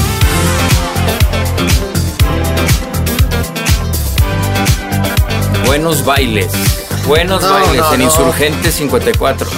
[5.72, 6.52] Buenos bailes.
[7.06, 8.04] Buenos No, bailes no, en no.
[8.04, 9.48] Insurgente 54.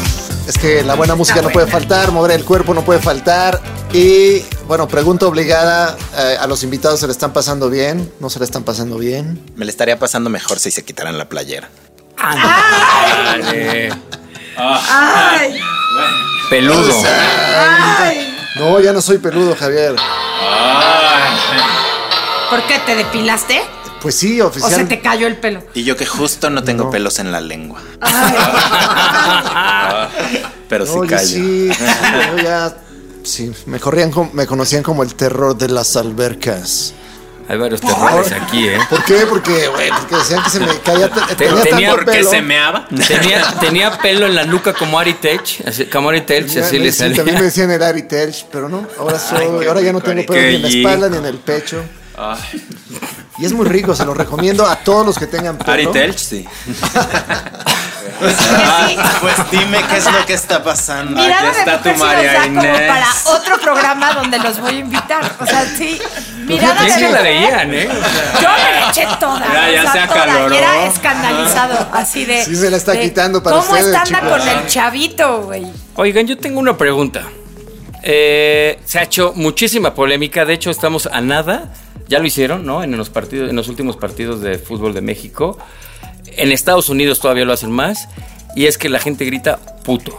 [0.46, 3.60] Es que la buena música no puede faltar, mover el cuerpo no puede faltar.
[3.92, 8.38] Y bueno, pregunta obligada, eh, a los invitados se le están pasando bien, no se
[8.38, 9.44] le están pasando bien.
[9.56, 11.68] Me le estaría pasando mejor si se quitaran la playera.
[12.16, 13.90] Dale.
[14.56, 15.60] Ay,
[16.48, 16.94] Peludo.
[17.98, 18.38] ay.
[18.60, 19.96] No, ya no soy peludo, Javier.
[22.50, 23.62] ¿Por qué te depilaste?
[24.04, 24.72] Pues sí, ¿O oficial.
[24.74, 25.64] se te cayó el pelo?
[25.74, 27.80] Y yo que justo no tengo pelos en la lengua.
[30.68, 31.26] Pero sí No, yo callo.
[31.26, 32.76] sí, yo ya
[33.22, 36.92] sí, me corrían como- me conocían como el terror de las albercas.
[37.46, 38.78] Hay varios terrores aquí, ¿eh?
[38.88, 39.26] ¿Por qué?
[39.28, 42.30] Porque, güey, porque decían que se me caía te- Te- tenía tenía- tanto porque pelo.
[42.30, 42.88] se meaba.
[42.88, 46.78] Tenía, tenía pelo en la nuca como Ari Tech, así, como Ari Tech, Ya, así
[46.78, 47.16] me- le sí, salía.
[47.16, 50.40] también me decían el Ari Telch, pero no, ahora soy, ahora ya no tengo pelo
[50.40, 51.82] ni en la espalda ni en el pecho.
[53.38, 55.72] Y es muy rico, se lo recomiendo a todos los que tengan pelo.
[55.72, 56.46] Ari Telch, sí.
[58.22, 61.20] Ah, pues dime qué es lo que está pasando.
[61.20, 62.80] Mirada Aquí está de tu María da como Inés.
[62.88, 63.06] para
[63.36, 65.32] otro programa donde los voy a invitar.
[65.40, 66.00] O sea, sí.
[66.46, 67.88] Mirada de sí la veían, ¿eh?
[67.90, 69.40] O sea, Yo me la eché toda.
[69.52, 70.54] Ya, ya o sea, se toda, acaloró.
[70.54, 72.44] y era escandalizado, así de.
[72.44, 74.38] Sí se la está de, quitando para ¿Cómo ustedes, está anda chicos?
[74.38, 75.66] con el chavito, güey?
[75.96, 77.22] Oigan, yo tengo una pregunta.
[78.02, 80.44] Eh, se ha hecho muchísima polémica.
[80.44, 81.72] De hecho, estamos a nada.
[82.08, 82.82] Ya lo hicieron, ¿no?
[82.84, 85.58] En los partidos, en los últimos partidos de fútbol de México.
[86.36, 88.08] En Estados Unidos todavía lo hacen más.
[88.56, 90.18] Y es que la gente grita puto.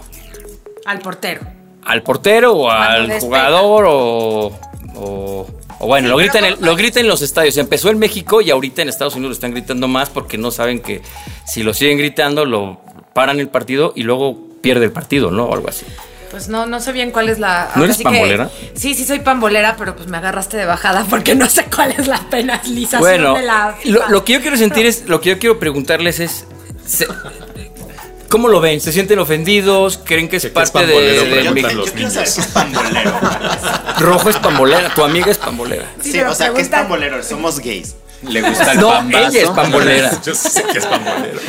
[0.86, 1.42] Al portero.
[1.84, 4.60] Al portero o al jugador o,
[4.96, 5.48] o-
[5.80, 7.58] o bueno, lo gritan, en, lo gritan en los estadios.
[7.58, 10.80] Empezó en México y ahorita en Estados Unidos lo están gritando más porque no saben
[10.80, 11.02] que
[11.46, 12.80] si lo siguen gritando lo
[13.14, 15.46] paran el partido y luego pierde el partido, ¿no?
[15.46, 15.86] O algo así.
[16.36, 17.70] Pues no, no sé bien cuál es la.
[17.78, 18.50] ¿No eres que- pambolera?
[18.76, 22.08] sí, sí soy pambolera, pero pues me agarraste de bajada porque no sé cuál es
[22.08, 23.78] la penalización Bueno, de la.
[23.86, 26.44] lo, lo que yo quiero sentir es, lo que yo quiero preguntarles es,
[26.86, 27.08] se-
[28.28, 28.82] ¿cómo lo ven?
[28.82, 29.98] ¿Se sienten ofendidos?
[30.04, 32.50] ¿Creen que es parte de, los niños.
[32.54, 33.18] pambolero.
[34.00, 35.86] Rojo es pambolera, tu amiga es pambolera.
[36.04, 37.24] Sí, Sí, o sea, que es pambolero.
[37.24, 37.96] Somos gays.
[38.24, 39.28] Le gusta el No, pambazo.
[39.30, 40.22] ella es pambolera.
[40.26, 41.40] Yo sé que es pambolero.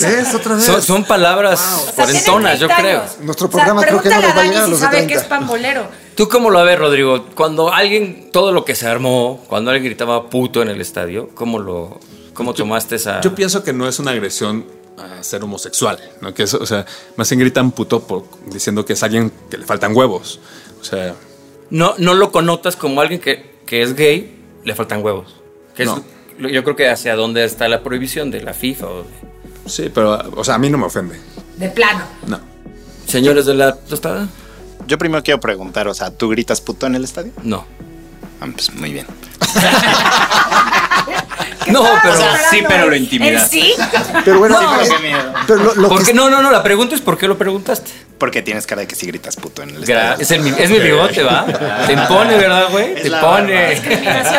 [0.00, 0.34] ¿Ves?
[0.34, 0.64] Otra vez.
[0.64, 2.78] Son, son palabras O sea, cuarentonas, yo creo.
[2.78, 3.18] 30 años.
[3.20, 4.96] Nuestro O sea, programa creo que no nos va a llegar a si los sabe
[4.96, 5.12] 30.
[5.14, 5.88] que es pambolero.
[6.16, 7.26] ¿Tú cómo lo ves, Rodrigo?
[7.34, 11.58] Cuando alguien, todo lo que se armó, cuando alguien gritaba puto en el estadio, ¿cómo
[11.58, 12.00] lo,
[12.34, 13.20] cómo tomaste esa?
[13.20, 14.66] Yo pienso que no es una agresión
[14.98, 16.34] a ser homosexual, ¿no?
[16.34, 16.84] Que es, o sea,
[17.16, 20.40] más bien gritan puto por, diciendo que es alguien que le faltan huevos.
[20.80, 21.14] O sea,
[21.70, 25.36] No, no lo connotas como alguien que, que es gay, le faltan huevos.
[25.78, 26.02] Que No.
[26.38, 28.86] yo creo que hacia dónde está la prohibición de la FIFA.
[28.86, 29.08] o de-
[29.70, 31.18] sí, pero, o sea, a mí no me ofende.
[31.56, 32.04] De plano.
[32.26, 32.40] No.
[33.06, 34.28] Señores de la tostada,
[34.86, 37.32] Yo primero quiero preguntar, o sea, ¿tú gritas puto en el estadio?
[37.42, 37.64] no.
[38.40, 39.06] Ah, pues muy bien.
[41.68, 42.14] No, pero
[42.50, 43.60] sí, pero lo ¿En intimidaste.
[43.60, 43.74] sí?
[44.24, 44.78] Pero bueno, No.
[44.78, 45.32] Qué miedo.
[45.46, 45.88] pero lo.
[46.14, 47.90] No, no, no, la pregunta es ¿por qué lo preguntaste?
[48.18, 50.22] Porque tienes cara de que sí gritas puto en el Gra- estadio.
[50.22, 51.46] es, el mi- es mi bigote, ¿va?
[51.86, 52.94] Te impone, ¿verdad, güey?
[53.00, 53.80] Te pone.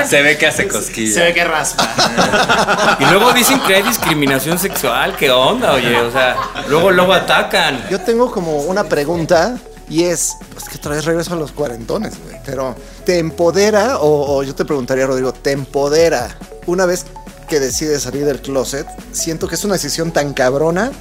[0.06, 1.34] Se ve que hace cosquillas.
[1.34, 2.98] que raspa.
[3.00, 5.16] Y luego dicen que hay discriminación sexual.
[5.18, 5.96] ¿Qué onda, oye?
[6.02, 6.36] O sea,
[6.68, 7.88] luego, luego atacan.
[7.90, 9.58] Yo tengo como una pregunta
[9.90, 12.36] y es, pues que otra vez regreso a los cuarentones, güey.
[12.46, 12.76] Pero,
[13.06, 17.06] ¿te empodera o, o yo te preguntaría, Rodrigo, ¿te empodera una vez
[17.48, 18.86] que decides salir del closet?
[19.14, 20.92] Siento que es una decisión tan cabrona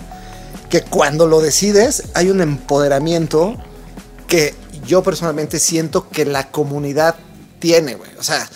[0.70, 3.56] que cuando lo decides hay un empoderamiento
[4.26, 4.54] que
[4.86, 7.16] yo personalmente siento que la comunidad
[7.58, 8.10] tiene, güey.
[8.18, 8.48] O sea,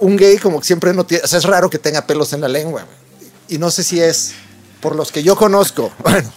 [0.00, 2.40] un gay como que siempre no tiene, o sea, es raro que tenga pelos en
[2.40, 3.30] la lengua, güey.
[3.48, 4.34] Y no sé si es
[4.80, 6.32] por los que yo conozco, bueno,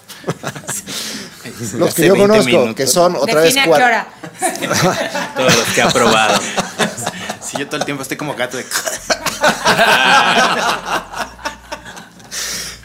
[1.73, 2.75] los que yo 20 conozco, minutos.
[2.75, 3.85] que son otra vez Define a qué cuatro.
[3.85, 4.07] hora.
[5.35, 6.39] Todos los que ha probado.
[7.41, 8.65] Si yo todo el tiempo estoy como gato de...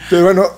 [0.09, 0.51] Pero bueno,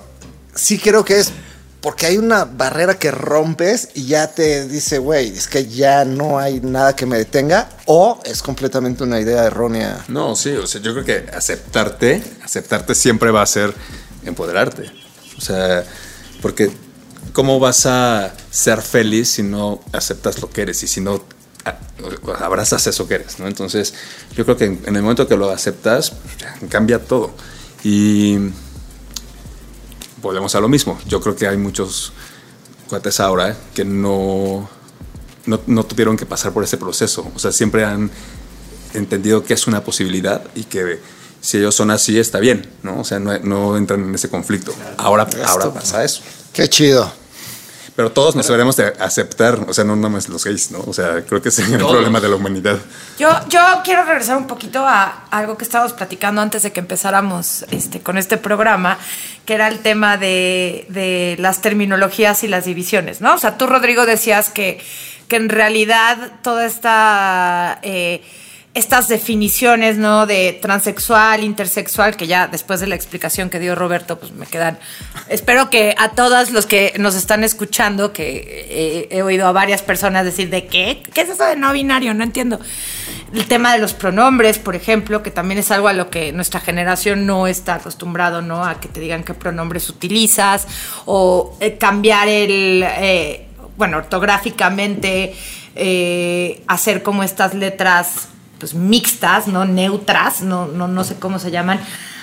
[0.60, 1.32] sí creo que es
[1.80, 6.38] porque hay una barrera que rompes y ya te dice, güey, es que ya no
[6.38, 10.04] hay nada que me detenga, o es completamente una idea errónea.
[10.08, 13.74] No, sí, o sea, yo creo que aceptarte, aceptarte siempre va a ser
[14.26, 14.90] empoderarte.
[15.38, 15.82] O sea,
[16.42, 16.70] porque
[17.32, 21.24] ¿cómo vas a ser feliz si no aceptas lo que eres y si no
[22.38, 23.46] abrazas eso que eres, ¿no?
[23.46, 23.94] Entonces,
[24.36, 27.32] yo creo que en, el momento que lo aceptas, pues, cambia todo.
[27.82, 28.36] Y
[30.22, 30.98] volvemos a lo mismo.
[31.06, 32.12] Yo creo que hay muchos
[32.88, 34.68] cuates ahora que no,
[35.46, 37.30] no, no tuvieron que pasar por ese proceso.
[37.34, 38.10] O sea, siempre han
[38.94, 41.00] entendido que es una posibilidad y que
[41.40, 43.00] si ellos son así está bien, ¿no?
[43.00, 44.74] O sea, no, no entran en ese conflicto.
[44.98, 46.22] Ahora, ahora pasa eso.
[46.52, 47.19] Qué chido.
[47.96, 50.78] Pero todos nos deberemos de aceptar, o sea, no nada más los gays, ¿no?
[50.86, 51.92] O sea, creo que sería el Todos.
[51.92, 52.78] problema de la humanidad.
[53.18, 57.64] Yo, yo quiero regresar un poquito a algo que estábamos platicando antes de que empezáramos
[57.70, 58.96] este, con este programa,
[59.44, 63.34] que era el tema de, de las terminologías y las divisiones, ¿no?
[63.34, 64.80] O sea, tú, Rodrigo, decías que,
[65.28, 67.80] que en realidad toda esta...
[67.82, 68.22] eh,
[68.72, 70.26] estas definiciones, ¿no?
[70.26, 74.78] De transexual, intersexual, que ya después de la explicación que dio Roberto, pues me quedan.
[75.28, 79.82] Espero que a todos los que nos están escuchando, que eh, he oído a varias
[79.82, 82.14] personas decir de qué, ¿qué es eso de no binario?
[82.14, 82.60] No entiendo.
[83.34, 86.60] El tema de los pronombres, por ejemplo, que también es algo a lo que nuestra
[86.60, 88.64] generación no está acostumbrado, ¿no?
[88.64, 90.68] A que te digan qué pronombres utilizas
[91.06, 95.34] o eh, cambiar el, eh, bueno, ortográficamente,
[96.66, 98.28] hacer como estas letras
[98.60, 101.80] pues mixtas, no neutras, no, no, no sé cómo se llaman.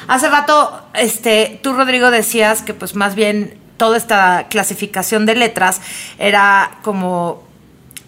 [0.08, 5.82] Hace rato, este, tú Rodrigo decías que pues más bien toda esta clasificación de letras
[6.18, 7.44] era como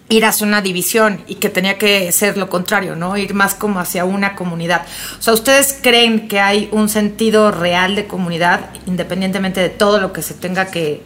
[0.08, 3.16] ir hacia una división y que tenía que ser lo contrario, ¿no?
[3.16, 4.82] Ir más como hacia una comunidad.
[5.18, 10.12] O sea, ¿ustedes creen que hay un sentido real de comunidad independientemente de todo lo
[10.12, 11.02] que se tenga que,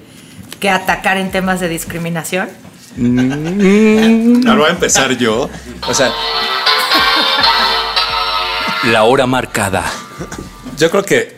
[0.58, 2.48] que atacar en temas de discriminación?
[2.96, 5.50] Ahora voy a empezar yo.
[5.86, 6.10] O sea,
[8.90, 9.82] La hora marcada.
[10.76, 11.36] Yo creo que,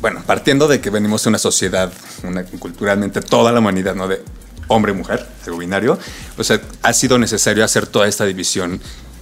[0.00, 1.92] bueno, partiendo de que venimos de una sociedad,
[2.24, 4.08] una, culturalmente toda la humanidad, ¿no?
[4.08, 4.20] De
[4.66, 5.98] hombre y mujer, algo binario,
[6.36, 8.80] o sea, ha sido necesario hacer toda esta división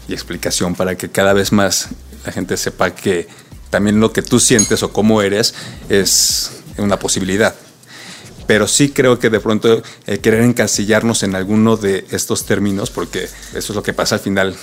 [0.08, 1.88] y explicación para que cada vez más
[2.24, 3.28] la gente sepa que
[3.68, 5.54] también lo que tú sientes o cómo eres
[5.90, 7.54] es una posibilidad.
[8.46, 13.24] Pero sí creo que de pronto el querer encasillarnos en alguno de estos términos, porque
[13.24, 14.56] eso es lo que pasa al final,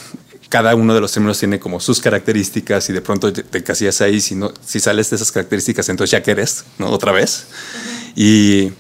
[0.49, 4.21] cada uno de los términos tiene como sus características y de pronto te encasillas ahí,
[4.21, 6.89] si, no, si sales de esas características, entonces ya que eres, ¿no?
[6.89, 7.47] Otra vez.
[8.15, 8.71] Y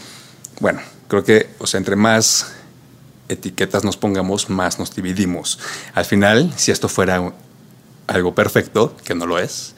[0.59, 2.53] bueno, creo que, o sea, entre más
[3.29, 5.59] etiquetas nos pongamos, más nos dividimos.
[5.93, 7.33] Al final, si esto fuera
[8.07, 9.73] algo perfecto, que no lo es,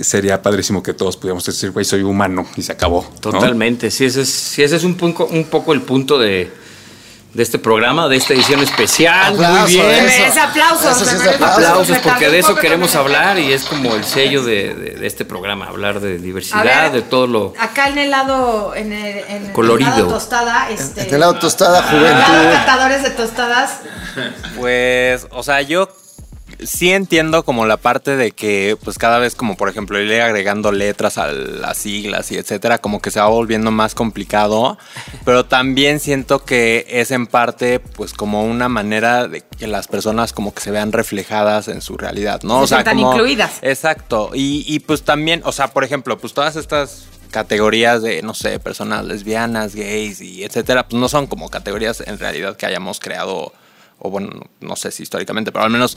[0.00, 3.02] sería padrísimo que todos pudiéramos decir, güey, soy humano y se acabó.
[3.14, 3.20] ¿no?
[3.20, 3.90] Totalmente.
[3.90, 6.50] Sí, ese es, sí, ese es un, punco- un poco el punto de,
[7.34, 9.34] de este programa, de esta edición especial.
[9.34, 9.84] Muy bien.
[9.90, 10.24] eso.
[10.24, 14.04] Es aplausos, Eso sí es Aplausos, porque de eso queremos hablar y es como el
[14.04, 16.92] sello de, de- de este programa, hablar de diversidad, ver.
[16.92, 17.52] de todo lo...
[17.58, 19.90] Acá en el lado, en el, en el Colorido.
[19.90, 22.52] lado tostada, este, En el lado tostada, lado juventud.
[22.54, 23.80] catadores de tostadas.
[24.56, 25.88] Pues, o sea, yo
[26.62, 30.72] sí entiendo como la parte de que, pues cada vez como por ejemplo ir agregando
[30.72, 34.78] letras a las siglas y etcétera, como que se va volviendo más complicado,
[35.24, 40.32] pero también siento que es en parte pues como una manera de que las personas
[40.32, 42.66] como que se vean reflejadas en su realidad, ¿no?
[42.66, 43.58] Se sientan incluidas.
[43.62, 48.32] Exacto, y, y pues también, o sea, por ejemplo, pues todas estas categorías de, no
[48.32, 53.00] sé, personas lesbianas, gays y etcétera, pues no son como categorías en realidad que hayamos
[53.00, 53.52] creado,
[53.98, 54.30] o bueno,
[54.60, 55.96] no sé si históricamente, pero al menos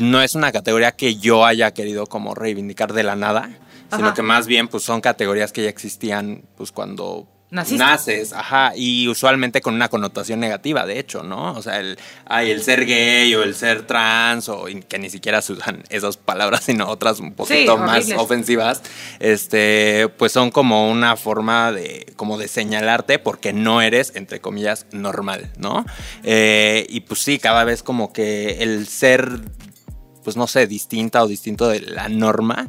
[0.00, 3.50] no es una categoría que yo haya querido como reivindicar de la nada,
[3.94, 7.82] sino que más bien pues son categorías que ya existían pues cuando Naciste.
[7.82, 11.52] naces, ajá, y usualmente con una connotación negativa, de hecho, ¿no?
[11.54, 15.40] O sea, el, ay, el ser gay o el ser trans, o que ni siquiera
[15.40, 18.82] se usan esas palabras, sino otras un poquito más ofensivas,
[19.18, 24.84] este, pues son como una forma de, como de señalarte porque no eres, entre comillas,
[24.92, 25.86] normal, ¿no?
[26.24, 29.40] Eh, y pues sí, cada vez como que el ser,
[30.22, 32.68] pues no sé, distinta o distinto de la norma,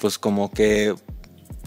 [0.00, 0.94] pues como que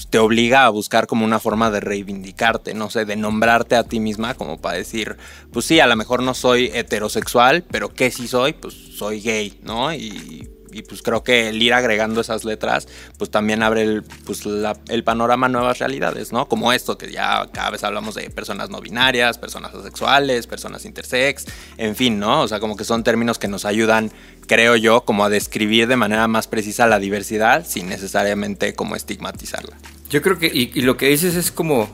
[0.05, 3.99] te obliga a buscar como una forma de reivindicarte, no sé, de nombrarte a ti
[3.99, 5.17] misma como para decir,
[5.51, 8.53] pues sí, a lo mejor no soy heterosexual, pero ¿qué sí soy?
[8.53, 9.93] Pues soy gay, ¿no?
[9.93, 14.43] Y, y, pues creo que el ir agregando esas letras, pues también abre el, pues
[14.89, 16.47] el panorama a nuevas realidades, ¿no?
[16.47, 21.45] Como esto, que ya cada vez hablamos de personas no binarias, personas asexuales, personas intersex,
[21.78, 22.41] en fin, ¿no?
[22.41, 24.11] O sea, como que son términos que nos ayudan,
[24.47, 29.78] creo yo, como a describir de manera más precisa la diversidad sin necesariamente como estigmatizarla.
[30.09, 31.89] Yo creo que, y lo que dices es como,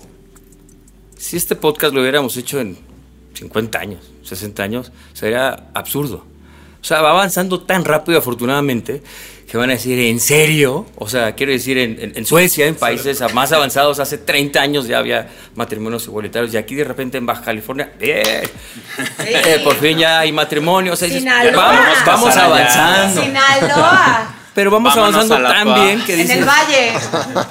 [1.17, 2.77] si este podcast lo hubiéramos hecho en
[3.33, 6.32] 50 años, 60 años, sería absurdo.
[6.83, 9.01] O sea, va avanzando tan rápido, afortunadamente,
[9.49, 10.85] que van a decir, ¿en serio?
[10.97, 14.85] O sea, quiero decir, en, en- en Suecia, en países más avanzados, hace 30 años
[14.87, 18.43] ya había matrimonios igualitarios, y aquí de repente en Baja California, ¡eh!
[19.19, 21.01] Eh, por fin ya hay matrimonios.
[21.01, 23.21] O sea, vamos, vamos avanzando.
[23.21, 24.35] Sinaloa.
[24.53, 26.91] Pero vamos Vámonos avanzando tan bien que en dices, el valle.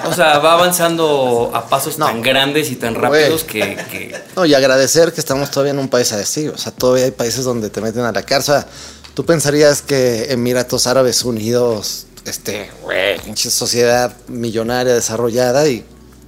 [0.05, 4.55] o sea, va avanzando a pasos tan grandes y tan rápidos que, que- No, y
[4.55, 6.47] agradecer que estamos todavía en un país así.
[6.49, 8.55] O sea, todavía hay países donde te meten a la cárcel.
[8.55, 8.68] O sea,
[9.15, 15.85] tú pensarías que Emiratos Árabes Unidos, este, güey, sociedad millonaria desarrollada y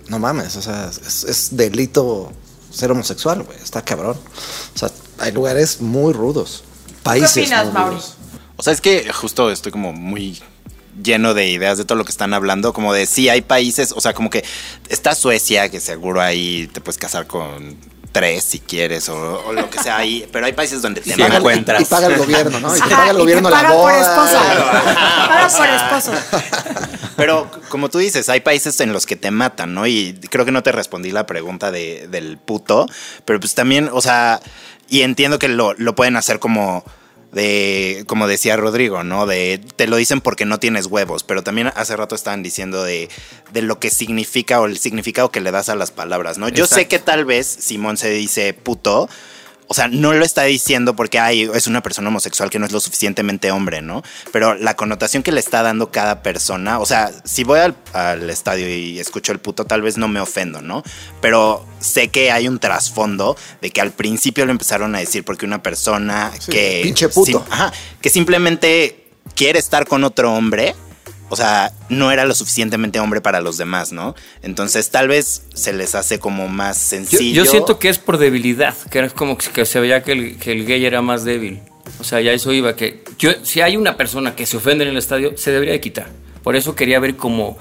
[0.09, 2.33] no mames, o sea, es, es delito
[2.71, 3.59] ser homosexual, güey.
[3.63, 4.19] Está cabrón.
[4.75, 6.65] O sea, hay lugares muy rudos.
[7.03, 7.33] Países.
[7.35, 7.95] ¿Qué opinas, muy Mauri?
[7.97, 8.15] rudos.
[8.57, 10.41] O sea, es que justo estoy como muy
[11.03, 14.01] lleno de ideas de todo lo que están hablando, como de sí, hay países, o
[14.01, 14.45] sea, como que
[14.89, 17.77] está Suecia, que seguro ahí te puedes casar con
[18.15, 21.37] tres si quieres, o, o lo que sea ahí, pero hay países donde te paga,
[21.37, 21.83] encuentras.
[21.83, 22.75] y paga el gobierno, ¿no?
[22.75, 24.01] Y te paga el gobierno la paga por boda.
[24.01, 24.41] esposa.
[25.29, 26.13] Paga por esposo.
[27.17, 29.87] Pero como tú dices, hay países en los que te matan, ¿no?
[29.87, 32.87] Y creo que no te respondí la pregunta de, del puto,
[33.25, 34.41] pero pues también, o sea,
[34.89, 36.85] y entiendo que lo, lo pueden hacer como
[37.35, 39.27] de, como decía Rodrigo, ¿no?
[39.27, 43.09] De, te lo dicen porque no tienes huevos, pero también hace rato estaban diciendo de,
[43.53, 46.49] de lo que significa o el significado que le das a las palabras, ¿no?
[46.49, 49.09] Yo sé que tal vez Simón se dice puto,
[49.67, 52.73] o sea, no lo está diciendo porque ay, es una persona homosexual que no es
[52.73, 54.03] lo suficientemente hombre, ¿no?
[54.33, 58.29] Pero la connotación que le está dando cada persona, o sea, si voy al, al
[58.31, 60.83] estadio y escucho el puto, tal vez no me ofendo, ¿no?
[61.21, 65.47] Pero sé que hay un trasfondo de que al principio lo empezaron a decir porque
[65.47, 66.81] una persona que...
[66.83, 67.39] pinche puto.
[67.45, 70.75] sim- ajá, que simplemente quiere estar con otro hombre.
[71.35, 74.15] O sea, no era lo suficientemente hombre para los demás, ¿no?
[74.43, 77.45] Entonces tal vez se les hace como más sencillo.
[77.45, 80.39] yo siento que es por debilidad, que es como que que se veía que el,
[80.39, 81.61] que el gay era más débil.
[81.99, 84.91] O sea, ya eso iba, que yo, si hay una persona que se ofende en
[84.91, 86.09] el estadio, se debería de quitar.
[86.45, 87.59] Por eso quería ver cómo...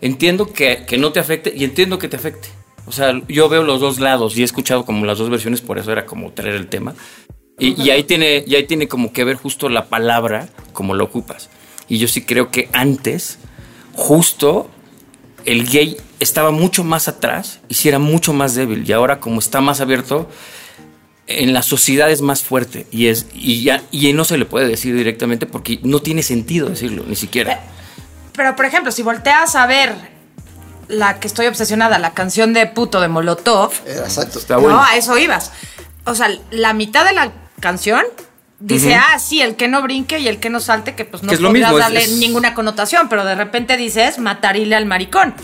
[0.00, 2.48] Entiendo que, que no te afecte y entiendo que te afecte.
[2.86, 5.78] O sea, yo veo los dos lados y he escuchado como las dos versiones, por
[5.78, 6.94] eso era como traer el tema.
[7.58, 11.04] Y, y ahí tiene, y ahí tiene como que ver justo la palabra, como lo
[11.04, 11.50] ocupas.
[11.88, 13.38] Y yo sí creo que antes,
[13.94, 14.70] justo
[15.44, 18.84] el gay estaba mucho más atrás y sí era mucho más débil.
[18.88, 20.28] Y ahora, como está más abierto,
[21.26, 22.86] en la sociedad es más fuerte.
[22.90, 26.68] Y, es, y, ya, y no se le puede decir directamente porque no tiene sentido
[26.68, 27.60] decirlo, ni siquiera.
[28.34, 29.94] Pero, por ejemplo, si volteas a ver
[30.88, 34.38] la que estoy obsesionada, la canción de puto de Molotov, Exacto.
[34.38, 34.82] Está no, bueno.
[34.82, 35.52] a eso ibas.
[36.04, 38.04] O sea, la mitad de la canción
[38.58, 41.30] dice, ah, sí, el que no brinque y el que no salte, que pues no
[41.30, 45.34] Que mismo, darle es- ninguna connotación, pero de repente dices matarile al maricón,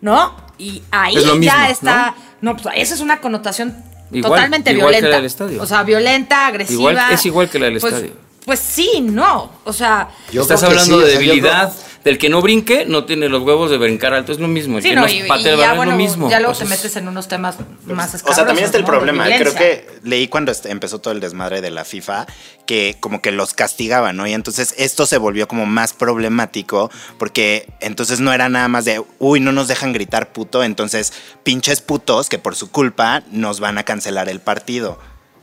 [0.00, 0.36] ¿no?
[0.58, 2.14] Y ahí Es lo mismo, ya está.
[2.40, 3.76] No, pues esa es una connotación
[4.10, 5.16] Igual, totalmente igual que la violenta.
[5.16, 5.62] del estadio.
[5.62, 6.90] O sea, violenta, agresiva.
[6.92, 8.25] Igual- es igual que la del Pues- estadio.
[8.46, 9.50] Pues sí, no.
[9.64, 10.08] O sea.
[10.32, 11.72] Estás hablando sí, de o sea, yo debilidad.
[12.04, 14.30] Del que no brinque, no tiene los huevos de brincar alto.
[14.30, 14.76] Es lo mismo.
[14.76, 16.30] El Sí, que no, no y, patea el bueno, es lo mismo.
[16.30, 18.84] ya luego O sea, te metes en unos temas más O sea, también está el
[18.84, 19.24] escabrosos, problema.
[19.36, 22.26] Creo que leí cuando empezó todo el desmadre de la FIFA
[22.64, 24.24] que como que los castigaban, ¿no?
[24.28, 29.02] Y entonces esto se volvió como más problemático porque entonces no era nada más de,
[29.18, 33.78] uy, no nos dejan gritar puto, entonces pinches putos que por su culpa nos van
[33.78, 35.00] a cancelar el partido.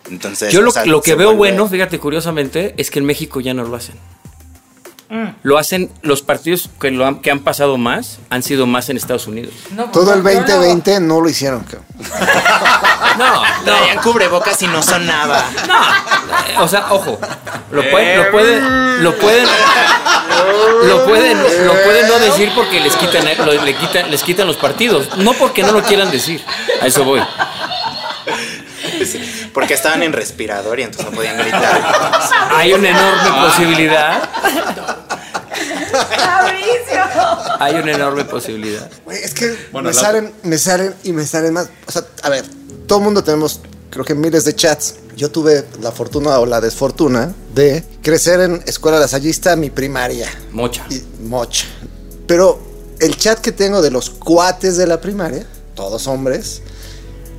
[0.10, 3.06] Entonces, Yo lo, o sea, lo que veo vuelve- bueno, fíjate, curiosamente, es que en
[3.06, 3.96] México ya no lo hacen.
[5.44, 8.98] Lo hacen, los partidos que, lo han, que han pasado más han sido más en
[8.98, 9.54] Estados Unidos.
[9.76, 11.64] No, Todo el yo lo- 2020 no lo hicieron.
[11.64, 11.86] cabrón.
[13.20, 15.46] No, Traían cubrebocas y no sonaba.
[16.58, 17.20] O sea, ojo,
[17.70, 19.46] lo pueden, lo pueden, lo pueden,
[20.88, 21.38] lo pueden,
[21.68, 25.34] lo pueden no decir porque les quitan, lo- le quitan, les quitan los partidos, no
[25.34, 26.44] porque no lo quieran decir.
[26.82, 27.22] A eso voy.
[29.54, 31.82] Porque estaban en respirador y entonces no podían gritar.
[32.56, 34.30] Hay una enorme posibilidad.
[37.60, 38.90] Hay una enorme posibilidad.
[39.06, 41.70] Güey, es que Bueno, me la- salen, me salen y me salen más.
[41.88, 42.44] O sea, a ver,
[42.88, 44.96] todo el mundo tenemos, creo que miles de chats.
[45.16, 50.28] Yo tuve la fortuna o la desfortuna de crecer en escuela lasallista, mi primaria.
[50.52, 50.84] Mocha.
[50.90, 51.66] Y mocha.
[52.26, 52.60] Pero
[53.00, 55.46] el chat que tengo de los cuates de la primaria,
[55.76, 56.64] todos hombres,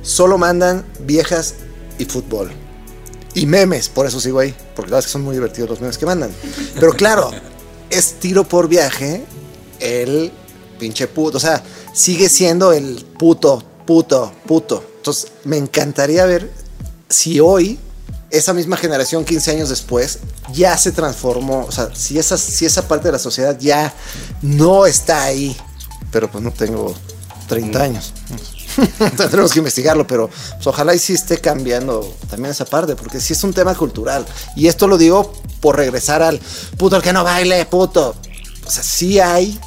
[0.03, 1.55] solo mandan viejas
[1.97, 2.51] y fútbol.
[3.33, 4.55] Y memes, por eso sigo ahí.
[4.75, 6.31] Porque la verdad es que son muy divertidos los memes que mandan.
[6.79, 7.31] Pero claro,
[7.89, 9.25] es tiro por viaje
[9.79, 10.31] el
[10.79, 11.37] pinche puto.
[11.37, 11.61] O sea,
[11.93, 14.83] sigue siendo el puto, puto, puto.
[14.97, 16.51] Entonces, me encantaría ver
[17.09, 17.77] si hoy,
[18.31, 20.19] esa misma generación, 15 años después,
[20.53, 21.65] ya se transformó.
[21.65, 23.93] O sea, si esa, si esa parte de la sociedad ya
[24.41, 25.55] no está ahí.
[26.11, 26.95] Pero pues no tengo
[27.47, 28.13] 30 años.
[29.17, 33.33] Tendremos que investigarlo, pero pues, ojalá y sí esté cambiando también esa parte, porque sí
[33.33, 34.25] es un tema cultural.
[34.55, 36.39] Y esto lo digo por regresar al
[36.77, 38.15] puto el que no baile, puto.
[38.65, 39.59] O sea, sí hay,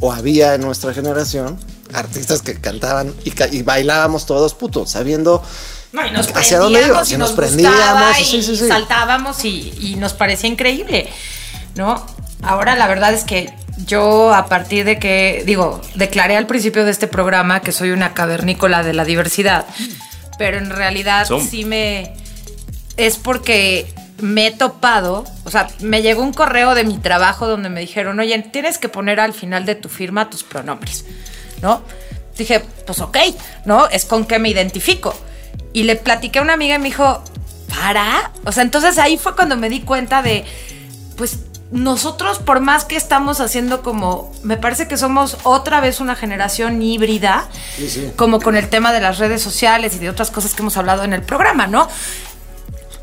[0.00, 1.58] o había en nuestra generación,
[1.92, 5.42] artistas que cantaban y, ca- y bailábamos todos puto, sabiendo
[5.92, 7.10] No, y nos hacia dónde íbamos.
[7.10, 8.20] y Y nos, nos prendíamos prendíamos.
[8.20, 8.68] y sí, sí, sí.
[8.68, 11.08] saltábamos y, y nos parecía increíble,
[11.74, 12.04] ¿no?
[12.42, 13.52] Ahora la verdad es que
[13.84, 18.14] yo a partir de que, digo, declaré al principio de este programa que soy una
[18.14, 19.66] cavernícola de la diversidad,
[20.38, 21.46] pero en realidad Som.
[21.46, 22.14] sí me...
[22.96, 27.68] Es porque me he topado, o sea, me llegó un correo de mi trabajo donde
[27.68, 31.04] me dijeron, oye, tienes que poner al final de tu firma tus pronombres,
[31.60, 31.82] ¿no?
[32.38, 33.18] Dije, pues ok,
[33.66, 33.88] ¿no?
[33.88, 35.14] Es con qué me identifico.
[35.74, 37.22] Y le platiqué a una amiga y me dijo,
[37.68, 38.32] ¿para?
[38.44, 40.44] O sea, entonces ahí fue cuando me di cuenta de,
[41.16, 41.38] pues
[41.70, 46.80] nosotros por más que estamos haciendo como, me parece que somos otra vez una generación
[46.80, 47.48] híbrida,
[48.16, 51.02] como con el tema de las redes sociales y de otras cosas que hemos hablado
[51.04, 51.88] en el programa, ¿no?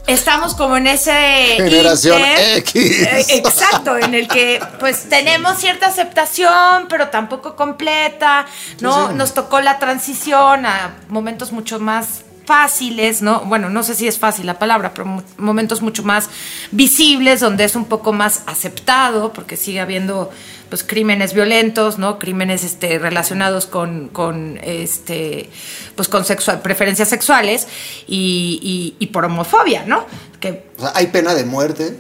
[0.06, 1.14] Estamos como en ese
[1.56, 3.02] Generación inter- X.
[3.04, 8.46] Eh, exacto, en el que pues tenemos cierta aceptación, pero tampoco completa,
[8.82, 9.10] ¿no?
[9.10, 9.14] sí.
[9.16, 13.42] Nos tocó la transición a momentos mucho más fáciles, ¿no?
[13.46, 16.30] Bueno, no sé si es fácil la palabra, pero mo- momentos mucho más
[16.72, 20.30] visibles, donde es un poco más aceptado, porque sigue habiendo
[20.70, 22.18] pues crímenes violentos, ¿no?
[22.20, 25.50] Crímenes este, relacionados con, con este
[25.96, 27.68] pues con sexual, preferencias sexuales
[28.08, 28.60] y,
[29.00, 30.06] y- y por homofobia, ¿no?
[30.40, 31.98] Que O sea, hay pena de muerte.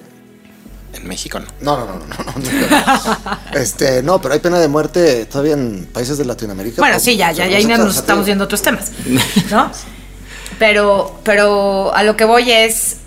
[0.94, 1.48] En México no.
[1.62, 3.39] No, no, no, no, no, nunca.
[3.54, 6.82] Este, no, pero hay pena de muerte todavía en países de Latinoamérica.
[6.82, 8.91] Bueno, sí, ya, ya, ya nos estamos viendo otros temas,
[9.50, 9.72] ¿no?
[10.60, 12.97] Pero, pero a lo que voy es,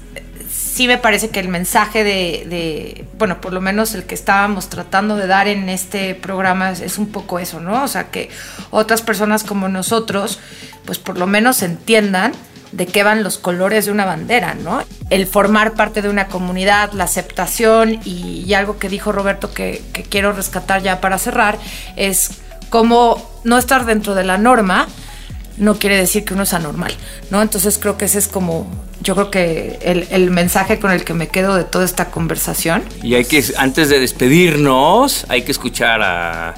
[0.50, 4.68] sí me parece que el mensaje de, de- bueno, por lo menos el que estábamos
[4.68, 7.84] tratando de dar en este programa es, un poco eso, ¿no?
[7.84, 8.28] O sea, que
[8.70, 10.38] otras personas como nosotros,
[10.84, 12.32] pues por lo menos entiendan
[12.72, 14.82] de qué van los colores de una bandera, ¿no?
[15.08, 19.82] El formar parte de una comunidad, la aceptación y, y algo que dijo Roberto que,
[19.92, 21.58] que quiero rescatar ya para cerrar,
[21.94, 22.32] es
[22.68, 24.88] cómo no estar dentro de la norma,
[25.58, 26.92] no quiere decir que uno es anormal,
[27.30, 27.42] ¿no?
[27.42, 31.14] Entonces creo que ese es como, yo creo que el, el mensaje con el que
[31.14, 32.82] me quedo de toda esta conversación.
[33.02, 36.54] Y hay que, antes de despedirnos, hay que escuchar a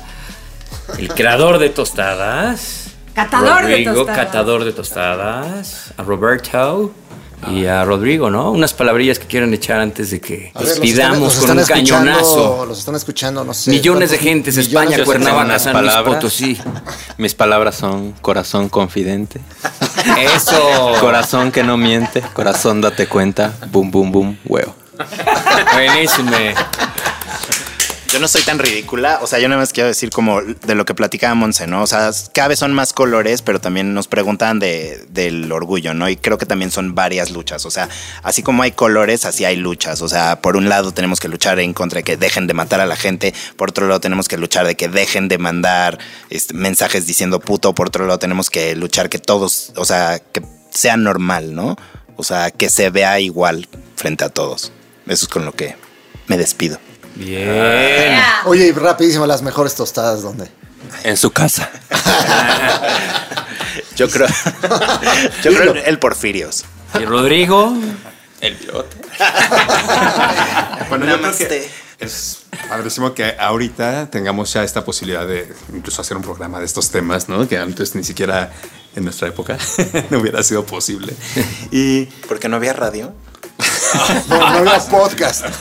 [0.98, 2.90] el creador de tostadas.
[3.14, 4.16] Catador de tostadas.
[4.16, 5.92] catador de tostadas.
[5.96, 6.92] A Roberto
[7.52, 8.50] y a Rodrigo, ¿no?
[8.50, 12.66] Unas palabrillas que quieran echar antes de que ver, despidamos están- con un cañonazo.
[12.66, 13.70] Los están escuchando, no sé.
[13.70, 16.14] Millones de gentes, millones España, Cuernavaca, San Luis palabras.
[16.16, 16.58] Potosí.
[17.16, 19.40] Mis palabras son corazón confidente.
[20.34, 20.94] Eso.
[21.00, 22.22] Corazón que no miente.
[22.32, 23.52] Corazón date cuenta.
[23.70, 24.38] Boom, boom, boom.
[24.44, 24.74] Huevo.
[25.74, 26.30] Buenísimo.
[28.10, 30.86] Yo no soy tan ridícula, o sea, yo nada más quiero decir como de lo
[30.86, 31.82] que platicaba Monse, ¿no?
[31.82, 36.08] O sea, cada vez son más colores, pero también nos preguntan de, del orgullo, ¿no?
[36.08, 37.90] Y creo que también son varias luchas, o sea,
[38.22, 41.60] así como hay colores, así hay luchas, o sea, por un lado tenemos que luchar
[41.60, 44.38] en contra de que dejen de matar a la gente, por otro lado tenemos que
[44.38, 45.98] luchar de que dejen de mandar
[46.30, 50.42] este, mensajes diciendo puto, por otro lado tenemos que luchar que todos, o sea, que
[50.70, 51.76] sea normal, ¿no?
[52.16, 54.72] O sea, que se vea igual frente a todos.
[55.06, 55.76] Eso es con lo que
[56.26, 56.78] me despido.
[57.18, 58.20] Bien.
[58.46, 60.48] Oye, y rapidísimo, las mejores tostadas, ¿dónde?
[61.02, 61.70] En su casa.
[63.96, 64.28] Yo creo.
[65.42, 66.64] yo creo el, el Porfirios.
[66.94, 67.76] Y Rodrigo.
[68.40, 68.96] El virote.
[70.88, 76.16] Bueno, yo creo que es padrísimo que ahorita tengamos ya esta posibilidad de incluso hacer
[76.16, 77.48] un programa de estos temas, ¿no?
[77.48, 78.52] Que antes ni siquiera
[78.94, 79.58] en nuestra época
[80.10, 81.12] no hubiera sido posible.
[81.72, 83.12] Y Porque no había radio.
[84.28, 85.46] No, no había podcast.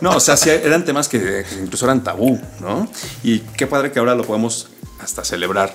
[0.00, 2.88] No, o sea, sí eran temas que, que incluso eran tabú, ¿no?
[3.22, 4.68] Y qué padre que ahora lo podemos
[5.00, 5.74] hasta celebrar.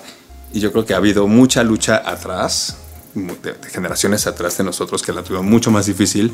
[0.52, 2.76] Y yo creo que ha habido mucha lucha atrás,
[3.14, 6.32] de, de generaciones atrás de nosotros, que la tuvieron mucho más difícil,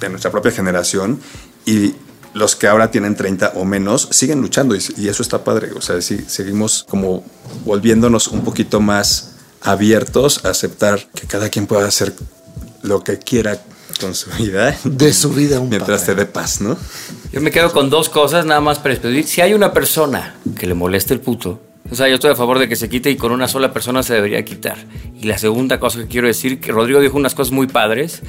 [0.00, 1.18] de nuestra propia generación.
[1.64, 1.94] Y
[2.34, 5.72] los que ahora tienen 30 o menos siguen luchando y, y eso está padre.
[5.72, 7.24] O sea, sí, seguimos como
[7.64, 12.14] volviéndonos un poquito más abiertos a aceptar que cada quien pueda hacer
[12.82, 13.60] lo que quiera
[14.00, 14.76] con su vida.
[14.84, 16.76] De su vida un Mientras te dé paz, ¿no?
[17.32, 19.26] Yo me quedo con dos cosas nada más para despedir.
[19.26, 21.60] Si hay una persona que le moleste el puto,
[21.90, 24.02] o sea, yo estoy a favor de que se quite y con una sola persona
[24.02, 24.76] se debería quitar.
[25.20, 28.22] Y la segunda cosa que quiero decir, que Rodrigo dijo unas cosas muy padres,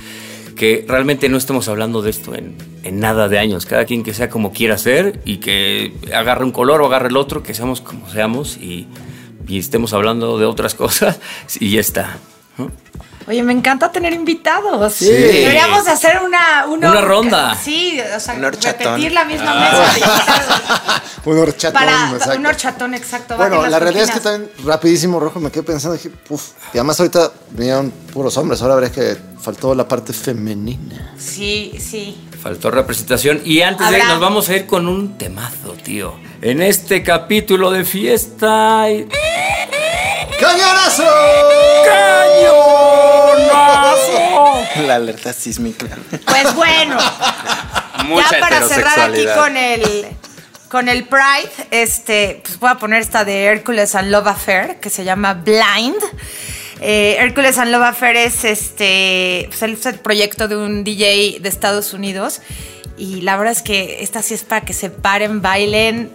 [0.56, 3.66] que realmente no estemos hablando de esto en, en nada de años.
[3.66, 7.18] Cada quien que sea como quiera ser y que agarre un color o agarre el
[7.18, 8.88] otro, que seamos como seamos y,
[9.48, 11.20] y estemos hablando de otras cosas
[11.60, 12.18] y ya está.
[12.58, 12.72] ¿no?
[13.30, 14.92] Oye, me encanta tener invitados.
[14.94, 15.06] Sí.
[15.06, 17.56] Deberíamos hacer una, Una ronda.
[17.56, 19.92] Sí, o sea, repetir la misma Ah.
[19.94, 21.04] mesa.
[21.26, 22.40] Un horchatón, para exacto.
[22.40, 23.36] un horchatón, exacto.
[23.38, 26.98] Bueno, la realidad es que también rapidísimo, Rojo, me quedé pensando, dije, uff, y además
[27.00, 31.14] ahorita vinieron puros hombres, ahora veré que faltó la parte femenina.
[31.20, 32.26] Sí, sí.
[32.42, 33.42] Faltó representación.
[33.44, 34.14] Y antes de Habrá.
[34.14, 36.16] nos vamos a ir con un temazo, tío.
[36.42, 38.90] En este capítulo de fiesta.
[38.90, 39.08] y-
[40.40, 41.04] ¡Cañonazo!
[41.86, 42.82] ¡Cañonazo!
[44.88, 45.86] La alerta sísmica.
[46.26, 46.98] Pues bueno,
[48.06, 50.08] Mucha ya para cerrar aquí con el
[50.70, 54.90] con el Pride, este, pues voy a poner esta de Hércules and Love Affair que
[54.90, 55.98] se llama Blind.
[56.80, 61.50] Eh, Hércules and Love Affair es este, pues, es el proyecto de un DJ de
[61.50, 62.42] Estados Unidos
[62.98, 66.12] y la verdad es que esta sí es para que se paren, bailen,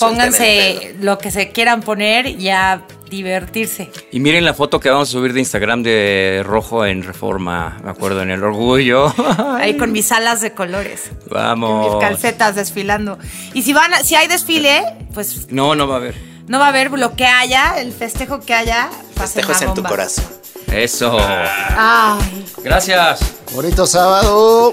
[0.00, 3.90] pónganse lo que se quieran poner, ya divertirse.
[4.12, 7.90] Y miren la foto que vamos a subir de Instagram de rojo en reforma, me
[7.90, 9.12] acuerdo, en el orgullo.
[9.58, 11.10] Ahí con mis alas de colores.
[11.30, 11.90] Vamos.
[11.94, 13.18] Mis calcetas desfilando.
[13.54, 14.82] Y si van, a- si hay desfile,
[15.14, 16.14] pues No, no va a haber.
[16.48, 18.84] no va a haber lo que haya, el festejo que haya.
[19.16, 20.24] a Festejos la en tu corazón.
[20.70, 21.16] Eso.
[21.18, 22.44] Ay.
[22.62, 23.20] Gracias.
[23.54, 24.70] Bonito sábado.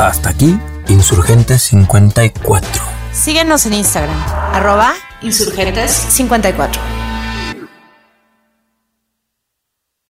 [0.00, 0.58] Hasta aquí,
[0.88, 2.82] Insurgentes 54.
[3.12, 4.16] Síguenos en Instagram,
[4.52, 6.97] arroba insurgentes54.